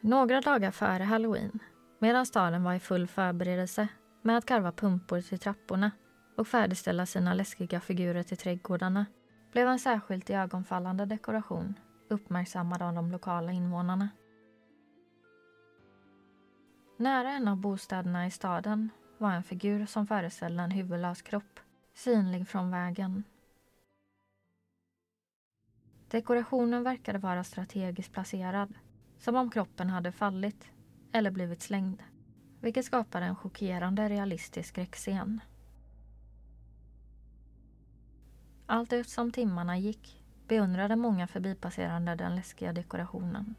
Några 0.00 0.40
dagar 0.40 0.70
före 0.70 1.02
halloween, 1.02 1.58
medan 1.98 2.26
staden 2.26 2.64
var 2.64 2.74
i 2.74 2.80
full 2.80 3.06
förberedelse 3.06 3.88
med 4.22 4.36
att 4.36 4.46
karva 4.46 4.72
pumpor 4.72 5.20
till 5.20 5.38
trapporna 5.38 5.90
och 6.36 6.48
färdigställa 6.48 7.06
sina 7.06 7.34
läskiga 7.34 7.80
figurer 7.80 8.22
till 8.22 8.36
trädgårdarna, 8.36 9.06
blev 9.52 9.68
en 9.68 9.78
särskilt 9.78 10.30
ögonfallande 10.30 11.06
dekoration 11.06 11.74
uppmärksammad 12.10 12.82
av 12.82 12.94
de 12.94 13.12
lokala 13.12 13.52
invånarna. 13.52 14.08
Nära 17.02 17.32
en 17.32 17.48
av 17.48 17.56
bostäderna 17.56 18.26
i 18.26 18.30
staden 18.30 18.90
var 19.18 19.32
en 19.32 19.42
figur 19.42 19.86
som 19.86 20.06
föreställde 20.06 20.62
en 20.62 20.70
huvudlös 20.70 21.22
kropp, 21.22 21.60
synlig 21.94 22.48
från 22.48 22.70
vägen. 22.70 23.24
Dekorationen 26.08 26.82
verkade 26.82 27.18
vara 27.18 27.44
strategiskt 27.44 28.12
placerad, 28.12 28.74
som 29.18 29.36
om 29.36 29.50
kroppen 29.50 29.90
hade 29.90 30.12
fallit 30.12 30.70
eller 31.12 31.30
blivit 31.30 31.62
slängd, 31.62 32.02
vilket 32.60 32.84
skapade 32.84 33.26
en 33.26 33.36
chockerande 33.36 34.08
realistisk 34.08 34.68
skräckscen. 34.68 35.40
Allt 38.66 38.92
eftersom 38.92 39.32
timmarna 39.32 39.78
gick 39.78 40.22
beundrade 40.48 40.96
många 40.96 41.26
förbipasserande 41.26 42.14
den 42.14 42.36
läskiga 42.36 42.72
dekorationen. 42.72 43.54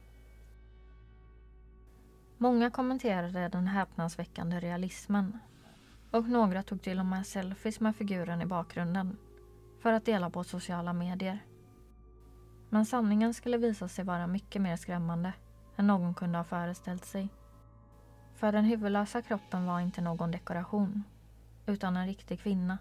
Många 2.43 2.71
kommenterade 2.71 3.47
den 3.47 3.67
häpnadsväckande 3.67 4.59
realismen 4.59 5.39
och 6.11 6.29
några 6.29 6.63
tog 6.63 6.81
till 6.81 6.99
och 6.99 7.05
med 7.05 7.27
selfies 7.27 7.79
med 7.79 7.95
figuren 7.95 8.41
i 8.41 8.45
bakgrunden 8.45 9.17
för 9.79 9.93
att 9.93 10.05
dela 10.05 10.29
på 10.29 10.43
sociala 10.43 10.93
medier. 10.93 11.39
Men 12.69 12.85
sanningen 12.85 13.33
skulle 13.33 13.57
visa 13.57 13.87
sig 13.87 14.05
vara 14.05 14.27
mycket 14.27 14.61
mer 14.61 14.77
skrämmande 14.77 15.33
än 15.75 15.87
någon 15.87 16.13
kunde 16.13 16.37
ha 16.37 16.43
föreställt 16.43 17.05
sig. 17.05 17.29
För 18.35 18.51
den 18.51 18.65
huvudlösa 18.65 19.21
kroppen 19.21 19.65
var 19.65 19.79
inte 19.79 20.01
någon 20.01 20.31
dekoration 20.31 21.03
utan 21.65 21.97
en 21.97 22.07
riktig 22.07 22.39
kvinna. 22.39 22.77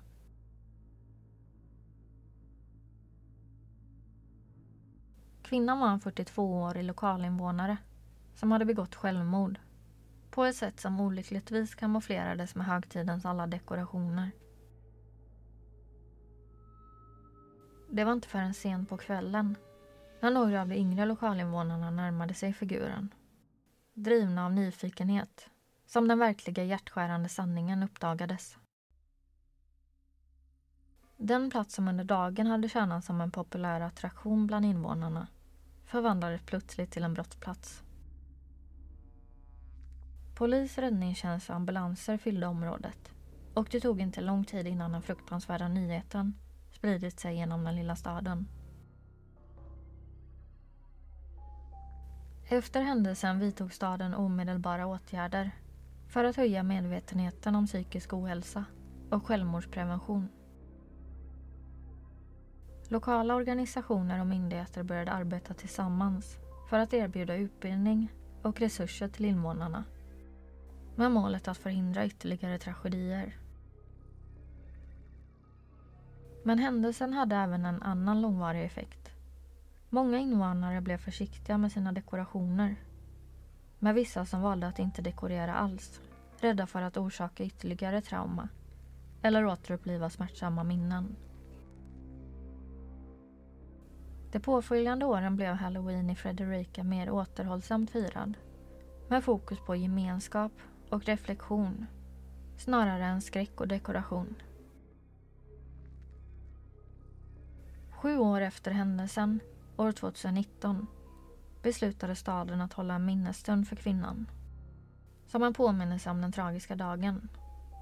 Kvinnan 5.43 5.81
var 5.81 5.89
en 5.89 6.01
42-årig 6.01 6.85
lokalinvånare 6.85 7.77
som 8.43 8.53
hade 8.53 8.65
begått 8.65 8.95
självmord 8.95 9.59
på 10.31 10.45
ett 10.45 10.57
sätt 10.57 10.81
som 10.81 11.01
olyckligtvis 11.01 11.75
kamouflerades 11.75 12.55
med 12.55 12.67
högtidens 12.67 13.25
alla 13.25 13.47
dekorationer. 13.47 14.31
Det 17.91 18.05
var 18.05 18.13
inte 18.13 18.29
förrän 18.29 18.55
sent 18.55 18.89
på 18.89 18.97
kvällen 18.97 19.57
när 20.21 20.31
några 20.31 20.61
av 20.61 20.69
de 20.69 20.75
yngre 20.75 21.07
lokalinvånarna 21.07 21.91
närmade 21.91 22.35
sig 22.35 22.53
figuren. 22.53 23.15
Drivna 23.95 24.45
av 24.47 24.53
nyfikenhet, 24.53 25.51
som 25.87 26.09
den 26.09 26.19
verkliga 26.19 26.65
hjärtskärande 26.65 27.29
sanningen 27.29 27.83
uppdagades. 27.83 28.57
Den 31.17 31.51
plats 31.51 31.75
som 31.75 31.89
under 31.89 32.05
dagen 32.05 32.47
hade 32.47 32.69
tjänat 32.69 33.05
som 33.05 33.21
en 33.21 33.31
populär 33.31 33.81
attraktion 33.81 34.47
bland 34.47 34.65
invånarna 34.65 35.27
förvandlades 35.85 36.43
plötsligt 36.43 36.91
till 36.91 37.05
en 37.05 37.15
brottsplats. 37.15 37.83
Polis, 40.43 40.79
räddningstjänst 40.79 41.51
och 41.51 41.57
ambulanser 41.57 42.17
fyllde 42.17 42.47
området 42.47 43.13
och 43.55 43.69
det 43.71 43.81
tog 43.81 44.01
inte 44.01 44.21
lång 44.21 44.45
tid 44.45 44.67
innan 44.67 44.93
den 44.93 45.03
fruktansvärda 45.03 45.69
nyheten 45.69 46.35
spridit 46.71 47.21
sig 47.21 47.37
genom 47.37 47.65
den 47.65 47.77
lilla 47.77 47.97
staden. 47.97 48.49
Efter 52.49 52.83
händelsen 52.83 53.39
vidtog 53.39 53.73
staden 53.73 54.15
omedelbara 54.15 54.87
åtgärder 54.87 55.51
för 56.09 56.25
att 56.25 56.37
höja 56.37 56.63
medvetenheten 56.63 57.55
om 57.55 57.67
psykisk 57.67 58.13
ohälsa 58.13 58.65
och 59.11 59.27
självmordsprevention. 59.27 60.29
Lokala 62.89 63.35
organisationer 63.35 64.21
och 64.21 64.27
myndigheter 64.27 64.83
började 64.83 65.13
arbeta 65.13 65.55
tillsammans 65.55 66.37
för 66.71 66.79
att 66.79 66.95
erbjuda 66.95 67.35
utbildning 67.35 68.13
och 68.43 68.61
resurser 68.61 69.09
till 69.09 69.25
invånarna 69.25 69.85
med 70.97 71.11
målet 71.11 71.49
att 71.49 71.59
förhindra 71.59 72.07
ytterligare 72.07 72.59
tragedier. 72.59 73.37
Men 76.45 76.59
händelsen 76.59 77.13
hade 77.13 77.37
även 77.37 77.67
en 77.67 77.83
annan 77.83 78.23
långvarig 78.23 78.65
effekt. 78.65 79.11
Många 79.91 80.19
invånare 80.19 80.81
blev 80.81 80.99
försiktiga 80.99 81.59
med 81.59 81.73
sina 81.73 81.93
dekorationer. 81.93 82.77
Med 83.79 83.95
vissa 83.95 84.25
som 84.25 84.43
valde 84.43 84.67
att 84.67 84.79
inte 84.79 85.03
dekorera 85.03 85.55
alls, 85.55 86.01
rädda 86.41 86.67
för 86.67 86.83
att 86.83 86.97
orsaka 86.97 87.45
ytterligare 87.45 88.01
trauma 88.01 88.49
eller 89.23 89.47
återuppliva 89.47 90.11
smärtsamma 90.11 90.65
minnen. 90.65 91.17
De 94.33 94.41
påföljande 94.41 95.07
åren 95.07 95.37
blev 95.37 95.55
halloween 95.55 96.11
i 96.11 96.17
Frederica 96.17 96.85
mer 96.85 97.11
återhållsamt 97.11 97.91
firad 97.91 98.37
med 99.09 99.25
fokus 99.25 99.59
på 99.67 99.77
gemenskap 99.77 100.53
och 100.93 101.05
reflektion 101.05 101.87
snarare 102.57 103.05
än 103.05 103.21
skräck 103.21 103.61
och 103.61 103.69
dekoration. 103.69 104.35
Sju 107.91 108.19
år 108.19 108.41
efter 108.41 108.71
händelsen, 108.71 109.41
år 109.77 109.93
2019, 109.93 110.87
beslutade 111.63 112.17
staden 112.17 112.61
att 112.61 112.73
hålla 112.73 112.95
en 112.95 113.05
minnesstund 113.05 113.69
för 113.69 113.77
kvinnan. 113.77 114.31
Som 115.27 115.43
en 115.43 115.55
påminnelse 115.55 116.11
om 116.11 116.21
den 116.21 116.33
tragiska 116.33 116.77
dagen, 116.77 117.29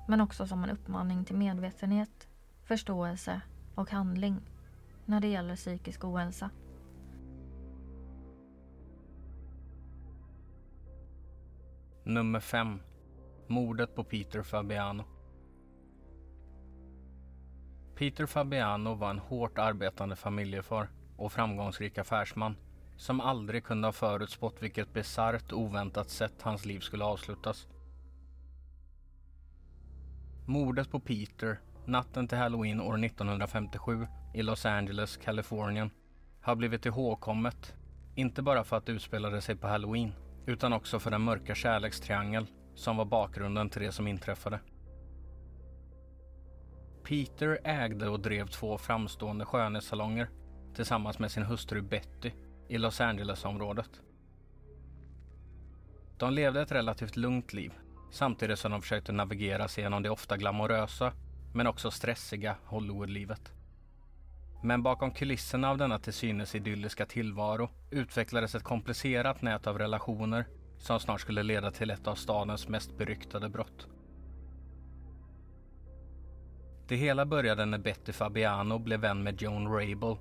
men 0.08 0.20
också 0.20 0.46
som 0.46 0.64
en 0.64 0.70
uppmaning 0.70 1.24
till 1.24 1.36
medvetenhet, 1.36 2.28
förståelse 2.64 3.40
och 3.74 3.90
handling 3.90 4.40
när 5.04 5.20
det 5.20 5.28
gäller 5.28 5.56
psykisk 5.56 6.04
ohälsa. 6.04 6.50
Nummer 12.04 12.40
5. 12.40 12.80
Mordet 13.50 13.94
på 13.94 14.04
Peter 14.04 14.42
Fabiano. 14.42 15.04
Peter 17.94 18.26
Fabiano 18.26 18.94
var 18.94 19.10
en 19.10 19.18
hårt 19.18 19.58
arbetande 19.58 20.16
familjefar 20.16 20.88
och 21.16 21.32
framgångsrik 21.32 21.98
affärsman 21.98 22.56
som 22.96 23.20
aldrig 23.20 23.64
kunde 23.64 23.88
ha 23.88 23.92
förutspått 23.92 24.62
vilket 24.62 24.92
bisarrt 24.92 25.52
oväntat 25.52 26.10
sätt 26.10 26.42
hans 26.42 26.64
liv 26.64 26.80
skulle 26.80 27.04
avslutas. 27.04 27.68
Mordet 30.46 30.90
på 30.90 31.00
Peter 31.00 31.60
natten 31.86 32.28
till 32.28 32.38
halloween 32.38 32.80
år 32.80 33.04
1957 33.04 34.06
i 34.34 34.42
Los 34.42 34.66
Angeles, 34.66 35.16
Kalifornien 35.16 35.90
har 36.40 36.56
blivit 36.56 36.86
ihågkommet, 36.86 37.74
inte 38.14 38.42
bara 38.42 38.64
för 38.64 38.76
att 38.76 38.86
det 38.86 38.92
utspelade 38.92 39.40
sig 39.40 39.56
på 39.56 39.66
halloween 39.66 40.12
utan 40.46 40.72
också 40.72 40.98
för 40.98 41.10
den 41.10 41.22
mörka 41.22 41.54
kärlekstriangel 41.54 42.46
som 42.74 42.96
var 42.96 43.04
bakgrunden 43.04 43.70
till 43.70 43.82
det 43.82 43.92
som 43.92 44.06
inträffade. 44.06 44.60
Peter 47.04 47.58
ägde 47.64 48.08
och 48.08 48.20
drev 48.20 48.46
två 48.46 48.78
framstående 48.78 49.44
skönhetssalonger 49.44 50.28
tillsammans 50.74 51.18
med 51.18 51.30
sin 51.30 51.42
hustru 51.42 51.82
Betty 51.82 52.30
i 52.68 52.78
Los 52.78 53.00
Angeles-området. 53.00 53.90
De 56.18 56.32
levde 56.32 56.62
ett 56.62 56.72
relativt 56.72 57.16
lugnt 57.16 57.52
liv 57.52 57.72
samtidigt 58.10 58.58
som 58.58 58.70
de 58.70 58.82
försökte 58.82 59.12
navigera 59.12 59.68
sig 59.68 59.84
genom 59.84 60.02
det 60.02 60.10
ofta 60.10 60.36
glamorösa 60.36 61.12
men 61.54 61.66
också 61.66 61.90
stressiga 61.90 62.56
Hollywoodlivet. 62.64 63.52
Men 64.62 64.82
bakom 64.82 65.10
kulisserna 65.10 65.70
av 65.70 65.78
denna 65.78 65.98
till 65.98 66.12
synes 66.12 66.54
idylliska 66.54 67.06
tillvaro 67.06 67.70
utvecklades 67.90 68.54
ett 68.54 68.62
komplicerat 68.62 69.42
nät 69.42 69.66
av 69.66 69.78
relationer 69.78 70.46
som 70.80 71.00
snart 71.00 71.20
skulle 71.20 71.42
leda 71.42 71.70
till 71.70 71.90
ett 71.90 72.06
av 72.06 72.14
stadens 72.14 72.68
mest 72.68 72.98
beryktade 72.98 73.48
brott. 73.48 73.86
Det 76.88 76.96
hela 76.96 77.26
började 77.26 77.64
när 77.64 77.78
Betty 77.78 78.12
Fabiano 78.12 78.78
blev 78.78 79.00
vän 79.00 79.22
med 79.22 79.42
Joan 79.42 79.68
Rabel, 79.68 80.16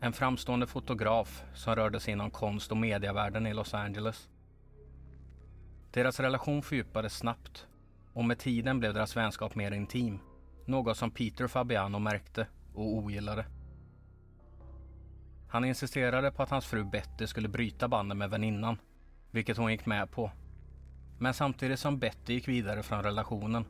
en 0.00 0.12
framstående 0.12 0.66
fotograf 0.66 1.44
som 1.54 1.76
rörde 1.76 2.00
sig 2.00 2.12
inom 2.12 2.30
konst 2.30 2.70
och 2.70 2.76
medievärlden 2.76 3.46
i 3.46 3.54
Los 3.54 3.74
Angeles. 3.74 4.28
Deras 5.90 6.20
relation 6.20 6.62
fördjupades 6.62 7.16
snabbt 7.16 7.66
och 8.12 8.24
med 8.24 8.38
tiden 8.38 8.80
blev 8.80 8.94
deras 8.94 9.16
vänskap 9.16 9.54
mer 9.54 9.72
intim, 9.72 10.18
något 10.66 10.96
som 10.96 11.10
Peter 11.10 11.46
Fabiano 11.46 11.98
märkte 11.98 12.46
och 12.74 12.94
ogillade. 12.96 13.46
Han 15.48 15.64
insisterade 15.64 16.30
på 16.30 16.42
att 16.42 16.50
hans 16.50 16.66
fru 16.66 16.84
Betty 16.84 17.26
skulle 17.26 17.48
bryta 17.48 17.88
banden 17.88 18.18
med 18.18 18.30
väninnan, 18.30 18.78
vilket 19.30 19.56
hon 19.56 19.72
gick 19.72 19.86
med 19.86 20.10
på. 20.10 20.30
Men 21.18 21.34
samtidigt 21.34 21.80
som 21.80 21.98
Betty 21.98 22.32
gick 22.32 22.48
vidare 22.48 22.82
från 22.82 23.02
relationen 23.02 23.64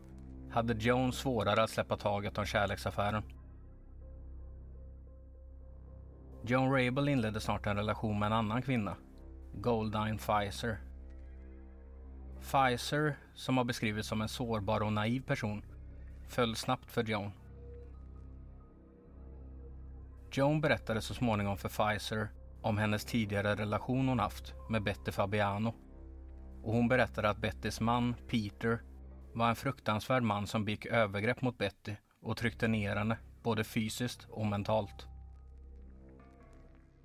hade 0.51 0.75
Joan 0.75 1.13
svårare 1.13 1.63
att 1.63 1.71
släppa 1.71 1.97
taget 1.97 2.39
om 2.39 2.47
kärleksaffären. 2.47 3.23
Joan 6.43 6.73
Rabel 6.73 7.09
inledde 7.09 7.41
snart 7.41 7.67
en 7.67 7.77
relation 7.77 8.19
med 8.19 8.27
en 8.27 8.33
annan 8.33 8.63
kvinna, 8.63 8.97
Goldine 9.55 10.19
Pfizer. 10.19 10.79
Pfizer, 12.41 13.17
som 13.35 13.57
har 13.57 13.65
beskrivits 13.65 14.09
som 14.09 14.23
en 14.23 14.29
sårbar 14.29 14.81
och 14.81 14.93
naiv 14.93 15.21
person, 15.21 15.63
föll 16.29 16.57
snabbt 16.57 16.91
för 16.91 17.05
Joan. 17.05 17.33
Joan 20.33 20.61
berättade 20.61 21.01
så 21.01 21.15
småningom 21.15 21.57
för 21.57 21.69
Pfizer 21.69 22.29
om 22.63 22.79
hennes 22.79 23.05
tidigare 23.05 23.55
relation 23.55 24.09
hon 24.09 24.19
haft 24.19 24.55
med 24.69 24.83
Betty 24.83 25.13
Fabiano. 25.13 25.75
Och 26.63 26.73
hon 26.73 26.89
berättade 26.89 27.31
att 27.31 27.39
Bettys 27.39 27.81
man, 27.81 28.15
Peter, 28.29 28.83
var 29.35 29.49
en 29.49 29.57
fruktansvärd 29.57 30.23
man 30.23 30.47
som 30.47 30.65
begick 30.65 30.87
övergrepp 30.87 31.43
mot 31.43 31.59
Betty 31.59 31.95
och 32.23 32.37
tryckte 32.37 32.69
ner 32.69 32.97
henne, 32.97 33.19
både 33.43 33.65
fysiskt 33.65 34.27
och 34.31 34.47
mentalt. 34.47 35.07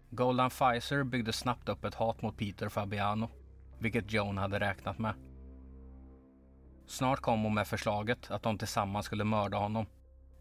Golden 0.09 0.49
Pfizer 0.49 1.03
byggde 1.03 1.33
snabbt 1.33 1.69
upp 1.69 1.85
ett 1.85 1.95
hat 1.95 2.21
mot 2.21 2.37
Peter 2.37 2.69
Fabiano, 2.69 3.29
vilket 3.79 4.13
Joan 4.13 4.37
hade 4.37 4.59
räknat 4.59 4.99
med. 4.99 5.13
Snart 6.87 7.19
kom 7.19 7.43
hon 7.43 7.53
med 7.53 7.67
förslaget 7.67 8.31
att 8.31 8.43
de 8.43 8.57
tillsammans 8.57 9.05
skulle 9.05 9.23
mörda 9.23 9.57
honom 9.57 9.85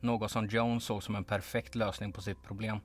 något 0.00 0.30
som 0.30 0.46
Joan 0.46 0.80
såg 0.80 1.02
som 1.02 1.16
en 1.16 1.24
perfekt 1.24 1.74
lösning 1.74 2.12
på 2.12 2.22
sitt 2.22 2.42
problem 2.42 2.80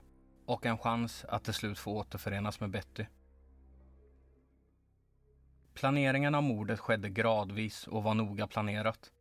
och 0.50 0.66
en 0.66 0.78
chans 0.78 1.26
att 1.30 1.44
till 1.44 1.54
slut 1.54 1.80
få 1.80 1.98
återförenas 1.98 2.60
med 2.60 2.70
Betty. 2.70 3.06
Planeringen 5.74 6.36
av 6.36 6.44
mordet 6.44 6.80
skedde 6.80 7.10
gradvis 7.10 7.88
och 7.88 8.04
var 8.04 8.14
noga 8.14 8.48
planerat. 8.48 9.12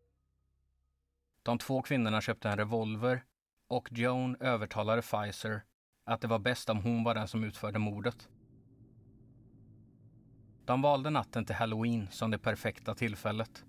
De 1.43 1.59
två 1.59 1.83
kvinnorna 1.83 2.21
köpte 2.21 2.49
en 2.49 2.57
revolver 2.57 3.25
och 3.69 3.89
Joan 3.93 4.37
övertalade 4.41 5.03
Pfizer 5.03 5.63
att 6.05 6.21
det 6.21 6.27
var 6.27 6.39
bäst 6.39 6.71
om 6.71 6.83
hon 6.83 7.05
var 7.05 7.15
den 7.15 7.29
som 7.29 7.45
utförde 7.45 7.79
mordet. 7.79 8.29
De 10.65 10.83
valde 10.83 11.11
natten 11.11 11.45
till 11.45 11.57
halloween 11.57 12.09
som 12.11 12.31
det 12.31 12.39
perfekta 12.39 12.95
tillfället 12.95 13.65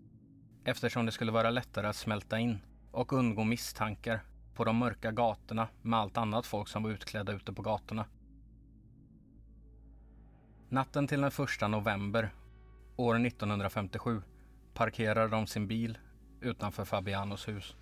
eftersom 0.63 1.05
det 1.05 1.11
skulle 1.11 1.31
vara 1.31 1.49
lättare 1.49 1.87
att 1.87 1.95
smälta 1.95 2.39
in 2.39 2.59
och 2.91 3.13
undgå 3.13 3.43
misstankar 3.43 4.28
på 4.59 4.65
de 4.65 4.77
mörka 4.77 5.11
gatorna 5.11 5.67
med 5.81 5.99
allt 5.99 6.17
annat 6.17 6.45
folk 6.45 6.67
som 6.67 6.83
var 6.83 6.89
utklädda 6.89 7.31
ute 7.31 7.53
på 7.53 7.61
gatorna. 7.61 8.05
Natten 10.69 11.07
till 11.07 11.21
den 11.21 11.31
1 11.63 11.69
november 11.69 12.33
år 12.95 13.25
1957 13.25 14.21
parkerade 14.73 15.27
de 15.27 15.47
sin 15.47 15.67
bil 15.67 15.97
utanför 16.41 16.85
Fabianos 16.85 17.47
hus. 17.47 17.75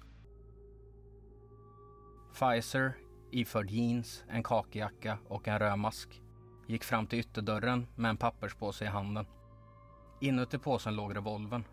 Pfizer, 2.33 2.97
iförd 3.31 3.69
jeans, 3.69 4.23
en 4.29 4.43
kakijacka 4.43 5.17
och 5.27 5.47
en 5.47 5.59
röd 5.59 5.79
mask, 5.79 6.21
gick 6.67 6.83
fram 6.83 7.07
till 7.07 7.19
ytterdörren 7.19 7.87
med 7.95 8.09
en 8.09 8.17
papperspåse 8.17 8.85
i 8.85 8.87
handen. 8.87 9.25
Inuti 10.21 10.57
påsen 10.57 10.95
låg 10.95 11.15
revolvern 11.15 11.63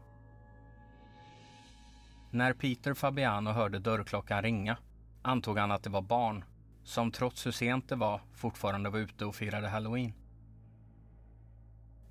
när 2.30 2.52
Peter 2.52 2.94
Fabiano 2.94 3.50
hörde 3.50 3.78
dörrklockan 3.78 4.42
ringa 4.42 4.76
antog 5.24 5.58
han 5.58 5.70
att 5.70 5.82
det 5.82 5.90
var 5.90 6.02
barn 6.02 6.44
som 6.82 7.10
trots 7.10 7.46
hur 7.46 7.52
sent 7.52 7.88
det 7.88 7.96
var 7.96 8.20
fortfarande 8.32 8.90
var 8.90 8.98
ute 8.98 9.24
och 9.24 9.34
firade 9.34 9.68
halloween. 9.68 10.12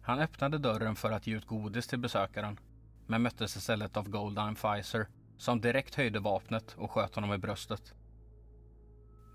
Han 0.02 0.19
öppnade 0.19 0.58
dörren 0.58 0.95
för 0.95 1.12
att 1.12 1.28
ge 1.28 1.36
ut 1.36 1.45
godis 1.45 1.88
till 1.88 1.99
besökaren 1.99 2.60
men 3.08 3.21
möttes 3.21 3.56
istället 3.56 3.97
av 3.97 4.10
Goldine 4.10 4.56
Pfizer 4.56 5.08
som 5.38 5.62
direkt 5.62 5.95
höjde 5.95 6.19
vapnet 6.19 6.76
och 6.78 6.91
sköt 6.91 7.15
honom 7.15 7.34
i 7.34 7.38
bröstet. 7.38 7.93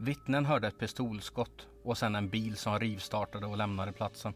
Vittnen 0.01 0.47
hörde 0.47 0.69
ett 0.69 0.79
pistolskott 0.79 1.67
och 1.85 1.99
sen 1.99 2.15
en 2.15 2.31
bil 2.31 2.57
som 2.57 2.79
rivstartade 2.79 3.47
och 3.47 3.57
lämnade 3.57 3.93
platsen. 3.93 4.35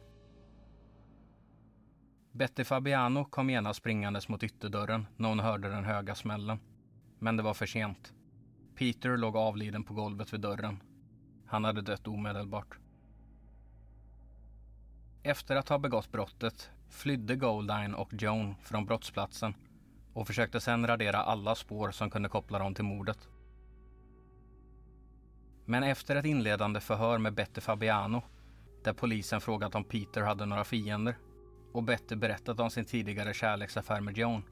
Betty 2.32 2.64
Fabiano 2.64 3.24
kom 3.24 3.50
genast 3.50 3.78
springandes 3.78 4.28
mot 4.28 4.42
ytterdörren 4.42 5.06
när 5.16 5.28
hon 5.28 5.40
hörde 5.40 5.68
den 5.68 5.84
höga 5.84 6.14
smällen. 6.14 6.60
Men 7.18 7.36
det 7.36 7.42
var 7.42 7.54
för 7.54 7.66
sent. 7.66 8.12
Peter 8.74 9.16
låg 9.16 9.36
avliden 9.36 9.84
på 9.84 9.94
golvet 9.94 10.32
vid 10.32 10.40
dörren. 10.40 10.82
Han 11.46 11.64
hade 11.64 11.82
dött 11.82 12.06
omedelbart. 12.06 12.78
Efter 15.22 15.56
att 15.56 15.68
ha 15.68 15.78
begått 15.78 16.12
brottet 16.12 16.70
flydde 16.88 17.36
Goldine 17.36 17.94
och 17.94 18.12
Joan 18.12 18.54
från 18.62 18.86
brottsplatsen 18.86 19.54
och 20.12 20.26
försökte 20.26 20.60
sedan 20.60 20.86
radera 20.86 21.18
alla 21.18 21.54
spår 21.54 21.90
som 21.90 22.10
kunde 22.10 22.28
koppla 22.28 22.58
dem 22.58 22.74
till 22.74 22.84
mordet. 22.84 23.28
Men 25.64 25.82
efter 25.82 26.16
ett 26.16 26.24
inledande 26.24 26.80
förhör 26.80 27.18
med 27.18 27.34
Betty 27.34 27.60
Fabiano 27.60 28.22
där 28.84 28.92
polisen 28.92 29.40
frågat 29.40 29.74
om 29.74 29.84
Peter 29.84 30.22
hade 30.22 30.46
några 30.46 30.64
fiender 30.64 31.16
och 31.72 31.82
Betty 31.82 32.16
berättat 32.16 32.60
om 32.60 32.70
sin 32.70 32.84
tidigare 32.84 33.34
kärleksaffär 33.34 34.00
med 34.00 34.18
Joan 34.18 34.42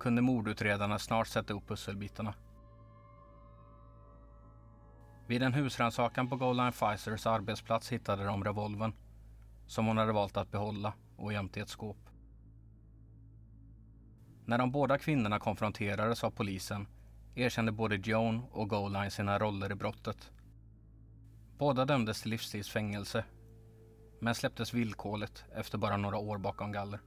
kunde 0.00 0.22
mordutredarna 0.22 0.98
snart 0.98 1.28
sätta 1.28 1.54
upp 1.54 1.68
pusselbitarna. 1.68 2.34
Vid 5.28 5.42
en 5.42 5.54
husrannsakan 5.54 6.28
på 6.28 6.36
Goldline 6.36 6.72
Pfizers 6.72 7.26
arbetsplats 7.26 7.92
hittade 7.92 8.24
de 8.24 8.44
revolven 8.44 8.92
som 9.66 9.86
hon 9.86 9.98
hade 9.98 10.12
valt 10.12 10.36
att 10.36 10.50
behålla 10.50 10.92
och 11.16 11.32
gömt 11.32 11.56
i 11.56 11.60
ett 11.60 11.68
skåp. 11.68 12.10
När 14.44 14.58
de 14.58 14.72
båda 14.72 14.98
kvinnorna 14.98 15.38
konfronterades 15.38 16.24
av 16.24 16.30
polisen 16.30 16.86
erkände 17.34 17.72
både 17.72 17.96
Joan 17.96 18.42
och 18.52 18.68
Goldline 18.68 19.10
sina 19.10 19.38
roller 19.38 19.72
i 19.72 19.74
brottet. 19.74 20.30
Båda 21.58 21.84
dömdes 21.84 22.22
till 22.22 22.30
livstidsfängelse 22.30 23.24
men 24.20 24.34
släpptes 24.34 24.74
villkorligt 24.74 25.44
efter 25.54 25.78
bara 25.78 25.96
några 25.96 26.18
år 26.18 26.38
bakom 26.38 26.72
galler. 26.72 27.00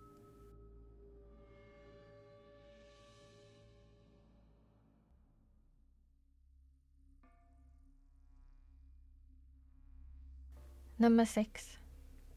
Nummer 11.01 11.25
6. 11.25 11.79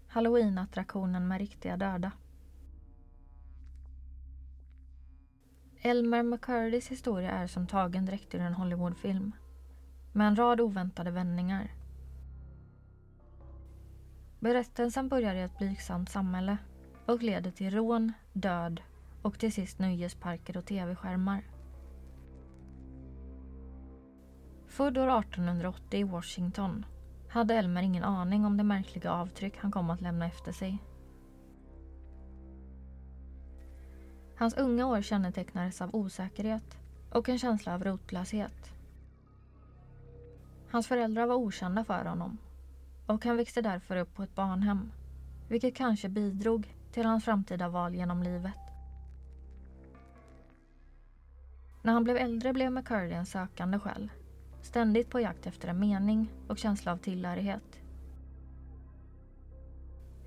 Halloween-attraktionen 0.09 1.29
med 1.29 1.39
riktiga 1.39 1.77
döda. 1.77 2.13
Elmer 5.81 6.23
McCurdys 6.23 6.89
historia 6.89 7.31
är 7.31 7.47
som 7.47 7.67
tagen 7.67 8.07
direkt 8.07 8.35
ur 8.35 8.41
en 8.41 8.55
Hollywoodfilm. 8.55 9.33
Med 10.13 10.27
en 10.27 10.37
rad 10.37 10.61
oväntade 10.61 11.11
vändningar. 11.11 11.73
Berättelsen 14.41 15.09
börjar 15.09 15.35
i 15.35 15.43
ett 15.43 15.59
blygsamt 15.59 16.11
samhälle 16.11 16.59
och 17.07 17.23
leder 17.23 17.51
till 17.51 17.71
rån, 17.71 18.13
död 18.33 18.81
och 19.23 19.39
till 19.39 19.53
sist 19.53 19.79
nöjesparker 19.79 20.57
och 20.57 20.67
tv-skärmar. 20.67 21.45
Född 24.69 24.99
år 24.99 25.19
1880 25.19 26.01
i 26.01 26.05
Washington 26.05 26.85
hade 27.35 27.55
Elmer 27.55 27.83
ingen 27.83 28.05
aning 28.05 28.45
om 28.45 28.57
det 28.57 28.65
märkliga 28.65 29.13
avtryck 29.13 29.57
han 29.59 29.71
kom 29.71 29.91
att 29.91 30.01
lämna 30.01 30.27
efter 30.27 30.53
sig. 30.53 30.79
Hans 34.37 34.57
unga 34.57 34.87
år 34.87 35.03
kännetecknades 35.03 35.83
av 35.83 35.95
osäkerhet 35.95 36.79
och 37.11 37.29
en 37.29 37.39
känsla 37.39 37.75
av 37.75 37.85
rotlöshet. 37.85 38.73
Hans 40.71 40.87
föräldrar 40.87 41.27
var 41.27 41.35
okända 41.35 41.85
för 41.85 42.05
honom 42.05 42.39
och 43.07 43.25
han 43.25 43.37
växte 43.37 43.63
därför 43.63 43.97
upp 43.97 44.15
på 44.15 44.23
ett 44.23 44.35
barnhem 44.35 44.93
vilket 45.49 45.77
kanske 45.77 46.09
bidrog 46.09 46.75
till 46.93 47.07
hans 47.07 47.25
framtida 47.25 47.69
val 47.69 47.95
genom 47.95 48.23
livet. 48.23 48.61
När 51.83 51.93
han 51.93 52.05
blev 52.05 52.17
äldre 52.17 52.53
blev 52.53 52.73
McCurdy 52.73 53.13
en 53.13 53.27
sökande 53.27 53.79
själ 53.79 54.11
ständigt 54.65 55.11
på 55.11 55.21
jakt 55.21 55.47
efter 55.47 55.69
en 55.69 55.81
mening 55.81 56.31
och 56.49 56.59
känsla 56.59 56.93
av 56.93 56.97
tillhörighet. 56.97 57.81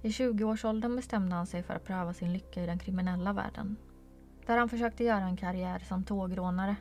I 0.02 0.10
20-årsåldern 0.10 0.95
bestämde 0.95 1.36
han 1.36 1.47
sig 1.47 1.63
för 1.63 1.73
att 1.73 1.84
pröva 1.84 2.13
sin 2.13 2.34
lycka 2.34 2.63
i 2.63 2.65
den 2.65 2.80
kriminella 2.80 3.34
världen. 3.34 3.76
Där 4.45 4.58
han 4.58 4.69
försökte 4.69 5.04
göra 5.04 5.23
en 5.23 5.38
karriär 5.38 5.80
som 5.80 6.04
tågrånare. 6.04 6.76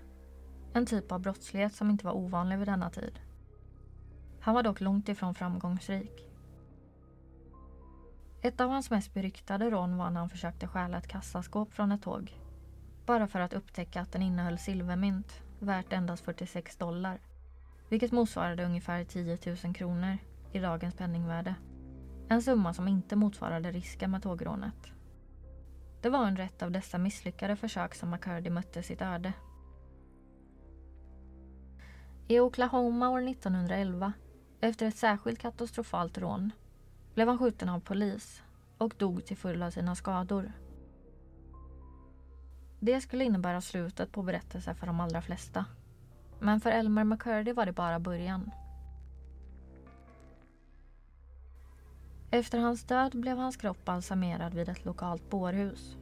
En 0.73 0.87
typ 0.87 1.13
av 1.13 1.21
brottslighet 1.21 1.75
som 1.75 1.91
inte 1.91 2.07
var 2.07 2.13
ovanlig 2.13 2.59
vid 2.59 2.69
denna 2.69 2.91
tid. 2.91 3.19
Han 4.41 4.55
var 4.55 4.63
dock 4.63 4.81
långt 4.81 5.09
ifrån 5.09 5.35
framgångsrik. 5.35 6.31
Ett 8.43 8.61
av 8.61 8.71
hans 8.71 8.91
mest 8.91 9.15
beryktade 9.15 9.71
rån 9.71 9.97
var 9.97 10.11
när 10.11 10.21
han 10.21 10.31
försökte 10.31 10.67
stjäla 10.67 10.99
ett 10.99 11.09
kassaskåp 11.09 11.73
från 11.73 11.93
ett 11.93 12.03
tåg. 12.03 12.41
Bara 13.07 13.27
för 13.27 13.41
att 13.41 13.53
upptäcka 13.53 14.01
att 14.01 14.13
den 14.13 14.23
innehöll 14.23 14.59
silvermynt 14.59 15.43
värt 15.59 15.93
endast 15.93 16.25
46 16.25 16.77
dollar 16.77 17.21
vilket 17.89 18.13
motsvarade 18.13 18.65
ungefär 18.65 19.05
10 19.05 19.39
000 19.65 19.75
kronor 19.75 20.19
i 20.53 20.59
dagens 20.59 20.95
penningvärde. 20.95 21.55
En 22.29 22.43
summa 22.43 22.75
som 22.75 22.89
inte 22.89 23.17
motsvarade 23.17 23.73
risken 23.73 24.11
med 24.11 24.23
tågrånet. 24.23 24.93
Det 26.01 26.09
var 26.11 26.27
under 26.27 26.45
ett 26.45 26.63
av 26.63 26.71
dessa 26.71 26.99
misslyckade 26.99 27.57
försök 27.57 27.95
som 27.95 28.11
McCurdy 28.11 28.51
mötte 28.51 28.83
sitt 28.83 29.03
öde. 29.03 29.33
I 32.29 32.41
Oklahoma 32.41 33.09
år 33.09 33.29
1911, 33.29 34.13
efter 34.61 34.87
ett 34.87 34.97
särskilt 34.97 35.39
katastrofalt 35.39 36.19
rån, 36.19 36.53
blev 37.15 37.29
han 37.29 37.39
skjuten 37.39 37.69
av 37.69 37.81
polis 37.81 38.43
och 38.79 38.95
dog 38.99 39.25
till 39.25 39.37
följd 39.37 39.63
av 39.63 39.71
sina 39.71 39.95
skador. 39.95 40.53
Det 42.81 43.01
skulle 43.01 43.25
innebära 43.25 43.61
slutet 43.61 44.13
på 44.13 44.23
berättelser 44.23 44.75
för 44.75 44.87
de 44.87 45.01
allra 45.01 45.23
flesta. 45.23 45.65
Men 46.39 46.61
för 46.61 46.71
Elmer 46.71 47.05
McCurdy 47.05 47.53
var 47.53 47.67
det 47.67 47.73
bara 47.73 48.01
början. 48.01 48.51
Efter 52.31 52.59
hans 52.59 52.85
död 52.85 53.21
blev 53.21 53.37
hans 53.37 53.57
kropp 53.57 53.85
balsamerad 53.85 54.55
vid 54.55 54.69
ett 54.69 54.85
lokalt 54.85 55.31
bårhus. 55.31 55.97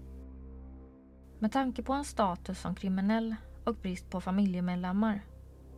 Med 1.38 1.52
tanke 1.52 1.82
på 1.82 1.92
hans 1.92 2.08
status 2.08 2.60
som 2.60 2.74
kriminell 2.74 3.34
och 3.64 3.74
brist 3.74 4.10
på 4.10 4.20
familjemedlemmar 4.20 5.20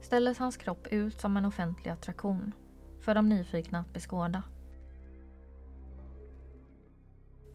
ställdes 0.00 0.38
hans 0.38 0.56
kropp 0.56 0.86
ut 0.86 1.20
som 1.20 1.36
en 1.36 1.44
offentlig 1.44 1.90
attraktion 1.90 2.52
för 3.00 3.14
de 3.14 3.28
nyfikna 3.28 3.78
att 3.78 3.92
beskåda. 3.92 4.42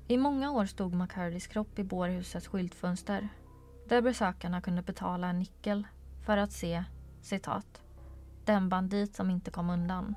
I 0.07 0.17
många 0.17 0.51
år 0.51 0.65
stod 0.65 0.93
McCurdys 0.93 1.47
kropp 1.47 1.79
i 1.79 1.83
bårhusets 1.83 2.47
skyltfönster 2.47 3.29
där 3.87 4.01
besökarna 4.01 4.61
kunde 4.61 4.81
betala 4.81 5.27
en 5.27 5.39
nickel 5.39 5.87
för 6.21 6.37
att 6.37 6.51
se, 6.51 6.83
citat, 7.21 7.81
den 8.45 8.69
bandit 8.69 9.15
som 9.15 9.29
inte 9.29 9.51
kom 9.51 9.69
undan. 9.69 10.15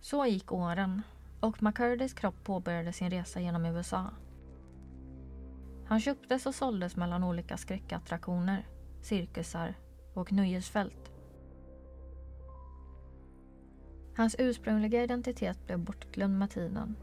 Så 0.00 0.26
gick 0.26 0.52
åren 0.52 1.02
och 1.40 1.62
McCurdys 1.62 2.14
kropp 2.14 2.44
påbörjade 2.44 2.92
sin 2.92 3.10
resa 3.10 3.40
genom 3.40 3.66
USA. 3.66 4.10
Han 5.86 6.00
köptes 6.00 6.46
och 6.46 6.54
såldes 6.54 6.96
mellan 6.96 7.24
olika 7.24 7.56
skräckattraktioner, 7.56 8.66
cirkusar 9.02 9.74
och 10.14 10.32
nöjesfält. 10.32 11.12
Hans 14.16 14.36
ursprungliga 14.38 15.04
identitet 15.04 15.66
blev 15.66 15.78
bortglömd 15.78 16.38
med 16.38 16.50
tiden 16.50 16.96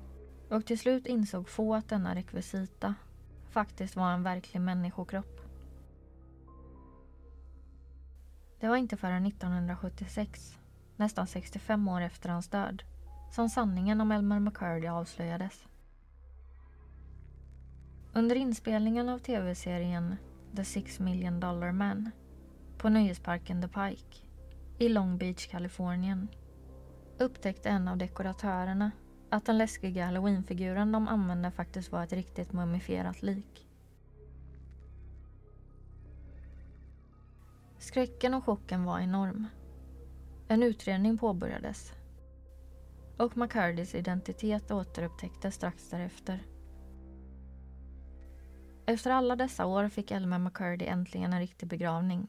och 0.49 0.65
till 0.65 0.79
slut 0.79 1.05
insåg 1.05 1.49
få 1.49 1.75
att 1.75 1.89
denna 1.89 2.15
rekvisita 2.15 2.95
faktiskt 3.49 3.95
var 3.95 4.11
en 4.11 4.23
verklig 4.23 4.61
människokropp. 4.61 5.44
Det 8.59 8.67
var 8.67 8.75
inte 8.75 8.97
förrän 8.97 9.25
1976, 9.25 10.57
nästan 10.95 11.27
65 11.27 11.87
år 11.87 12.01
efter 12.01 12.29
hans 12.29 12.47
död, 12.47 12.83
som 13.31 13.49
sanningen 13.49 14.01
om 14.01 14.11
Elmer 14.11 14.39
McCurdy 14.39 14.87
avslöjades. 14.87 15.65
Under 18.13 18.35
inspelningen 18.35 19.09
av 19.09 19.19
tv-serien 19.19 20.15
The 20.55 20.65
Six 20.65 20.99
Million 20.99 21.39
Dollar 21.39 21.71
Man 21.71 22.11
på 22.77 22.89
nöjesparken 22.89 23.61
The 23.61 23.67
Pike 23.67 24.17
i 24.79 24.89
Long 24.89 25.17
Beach, 25.17 25.47
Kalifornien 25.47 26.27
upptäckte 27.19 27.69
en 27.69 27.87
av 27.87 27.97
dekoratörerna 27.97 28.91
att 29.29 29.45
den 29.45 29.57
läskiga 29.57 30.05
halloweenfiguren 30.05 30.91
de 30.91 31.07
använde 31.07 31.51
faktiskt 31.51 31.91
var 31.91 32.03
ett 32.03 32.13
riktigt 32.13 32.53
mumifierat 32.53 33.21
lik. 33.21 33.67
Skräcken 37.95 38.33
och 38.33 38.45
chocken 38.45 38.83
var 38.83 38.99
enorm. 38.99 39.47
En 40.47 40.63
utredning 40.63 41.17
påbörjades 41.17 41.93
och 43.17 43.37
McCurdys 43.37 43.95
identitet 43.95 44.71
återupptäcktes 44.71 45.55
strax 45.55 45.89
därefter. 45.89 46.43
Efter 48.85 49.11
alla 49.11 49.35
dessa 49.35 49.65
år 49.65 49.89
fick 49.89 50.11
Elmer 50.11 50.39
McCurdy 50.39 50.85
äntligen 50.85 51.33
en 51.33 51.39
riktig 51.39 51.69
begravning 51.69 52.27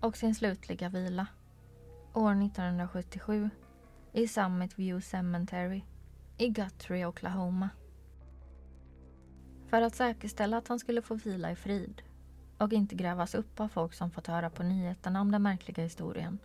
och 0.00 0.16
sin 0.16 0.34
slutliga 0.34 0.88
vila. 0.88 1.26
År 2.14 2.44
1977 2.44 3.50
i 4.12 4.28
Summit 4.28 4.78
View 4.78 5.02
Cemetery 5.02 5.82
i 6.38 6.48
Guthrie, 6.48 7.06
Oklahoma. 7.06 7.68
För 9.66 9.82
att 9.82 9.94
säkerställa 9.94 10.56
att 10.56 10.68
han 10.68 10.78
skulle 10.78 11.02
få 11.02 11.14
vila 11.14 11.50
i 11.50 11.56
frid 11.56 12.02
och 12.62 12.72
inte 12.72 12.94
grävas 12.94 13.34
upp 13.34 13.60
av 13.60 13.68
folk 13.68 13.94
som 13.94 14.10
fått 14.10 14.26
höra 14.26 14.50
på 14.50 14.62
nyheterna 14.62 15.20
om 15.20 15.30
den 15.30 15.42
märkliga 15.42 15.82
historien 15.82 16.38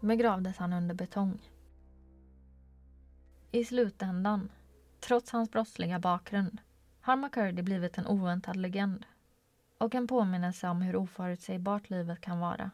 begravdes 0.00 0.56
han 0.56 0.72
under 0.72 0.94
betong. 0.94 1.50
I 3.50 3.64
slutändan, 3.64 4.50
trots 5.00 5.32
hans 5.32 5.50
brottsliga 5.50 5.98
bakgrund, 5.98 6.60
har 7.00 7.16
McCurdy 7.16 7.62
blivit 7.62 7.98
en 7.98 8.06
oväntad 8.06 8.56
legend 8.56 9.06
och 9.78 9.94
en 9.94 10.06
påminnelse 10.06 10.68
om 10.68 10.82
hur 10.82 10.96
oförutsägbart 10.96 11.90
livet 11.90 12.20
kan 12.20 12.40
vara. 12.40 12.70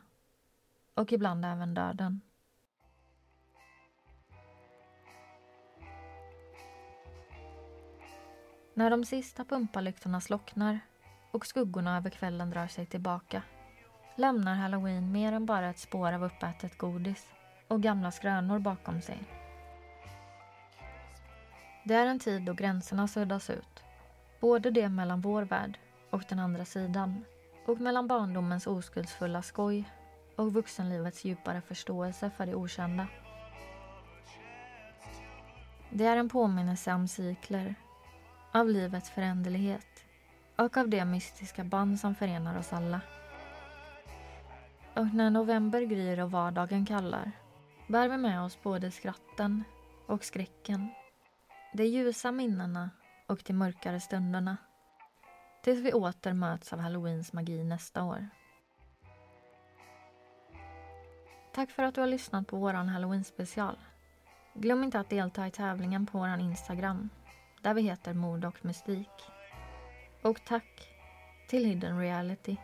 Och 0.94 1.12
ibland 1.12 1.44
även 1.44 1.74
döden. 1.74 2.20
När 8.74 8.90
de 8.90 9.04
sista 9.04 9.44
pumpalyktorna 9.44 10.20
slocknar 10.20 10.80
och 11.36 11.46
skuggorna 11.46 11.96
över 11.96 12.10
kvällen 12.10 12.50
drar 12.50 12.66
sig 12.66 12.86
tillbaka 12.86 13.42
lämnar 14.14 14.54
halloween 14.54 15.12
mer 15.12 15.32
än 15.32 15.46
bara 15.46 15.70
ett 15.70 15.78
spår 15.78 16.12
av 16.12 16.24
uppätet 16.24 16.78
godis 16.78 17.26
och 17.68 17.82
gamla 17.82 18.10
skrönor 18.10 18.58
bakom 18.58 19.00
sig. 19.00 19.18
Det 21.84 21.94
är 21.94 22.06
en 22.06 22.18
tid 22.18 22.42
då 22.42 22.52
gränserna 22.52 23.08
suddas 23.08 23.50
ut. 23.50 23.82
Både 24.40 24.70
det 24.70 24.88
mellan 24.88 25.20
vår 25.20 25.42
värld 25.42 25.78
och 26.10 26.24
den 26.28 26.38
andra 26.38 26.64
sidan 26.64 27.24
och 27.66 27.80
mellan 27.80 28.06
barndomens 28.06 28.66
oskuldsfulla 28.66 29.42
skoj 29.42 29.84
och 30.36 30.52
vuxenlivets 30.52 31.24
djupare 31.24 31.60
förståelse 31.60 32.30
för 32.30 32.46
det 32.46 32.54
okända. 32.54 33.06
Det 35.90 36.04
är 36.04 36.16
en 36.16 36.28
påminnelse 36.28 36.92
om 36.92 37.08
cykler, 37.08 37.74
av 38.52 38.68
livets 38.68 39.10
föränderlighet 39.10 40.05
och 40.56 40.76
av 40.76 40.88
det 40.88 41.04
mystiska 41.04 41.64
band 41.64 42.00
som 42.00 42.14
förenar 42.14 42.58
oss 42.58 42.72
alla. 42.72 43.00
Och 44.94 45.14
när 45.14 45.30
november 45.30 45.82
gryr 45.82 46.20
och 46.20 46.30
vardagen 46.30 46.86
kallar 46.86 47.32
bär 47.88 48.08
vi 48.08 48.16
med 48.16 48.42
oss 48.42 48.62
både 48.62 48.90
skratten 48.90 49.64
och 50.06 50.24
skräcken. 50.24 50.88
De 51.72 51.84
ljusa 51.84 52.32
minnena 52.32 52.90
och 53.26 53.42
de 53.46 53.52
mörkare 53.52 54.00
stunderna. 54.00 54.56
Tills 55.62 55.80
vi 55.80 55.92
åter 55.92 56.32
möts 56.32 56.72
av 56.72 56.78
halloweens 56.78 57.32
magi 57.32 57.64
nästa 57.64 58.04
år. 58.04 58.28
Tack 61.54 61.70
för 61.70 61.82
att 61.82 61.94
du 61.94 62.00
har 62.00 62.08
lyssnat 62.08 62.46
på 62.46 62.56
våran 62.56 62.88
halloween 62.88 63.24
special. 63.24 63.78
Glöm 64.54 64.84
inte 64.84 65.00
att 65.00 65.10
delta 65.10 65.46
i 65.46 65.50
tävlingen 65.50 66.06
på 66.06 66.18
vår 66.18 66.38
Instagram 66.38 67.08
där 67.62 67.74
vi 67.74 67.82
heter 67.82 68.14
Mord 68.14 68.44
och 68.44 68.64
Mystik. 68.64 69.35
Och 70.26 70.44
tack 70.44 70.88
till 71.46 71.64
Hidden 71.64 71.98
Reality. 71.98 72.56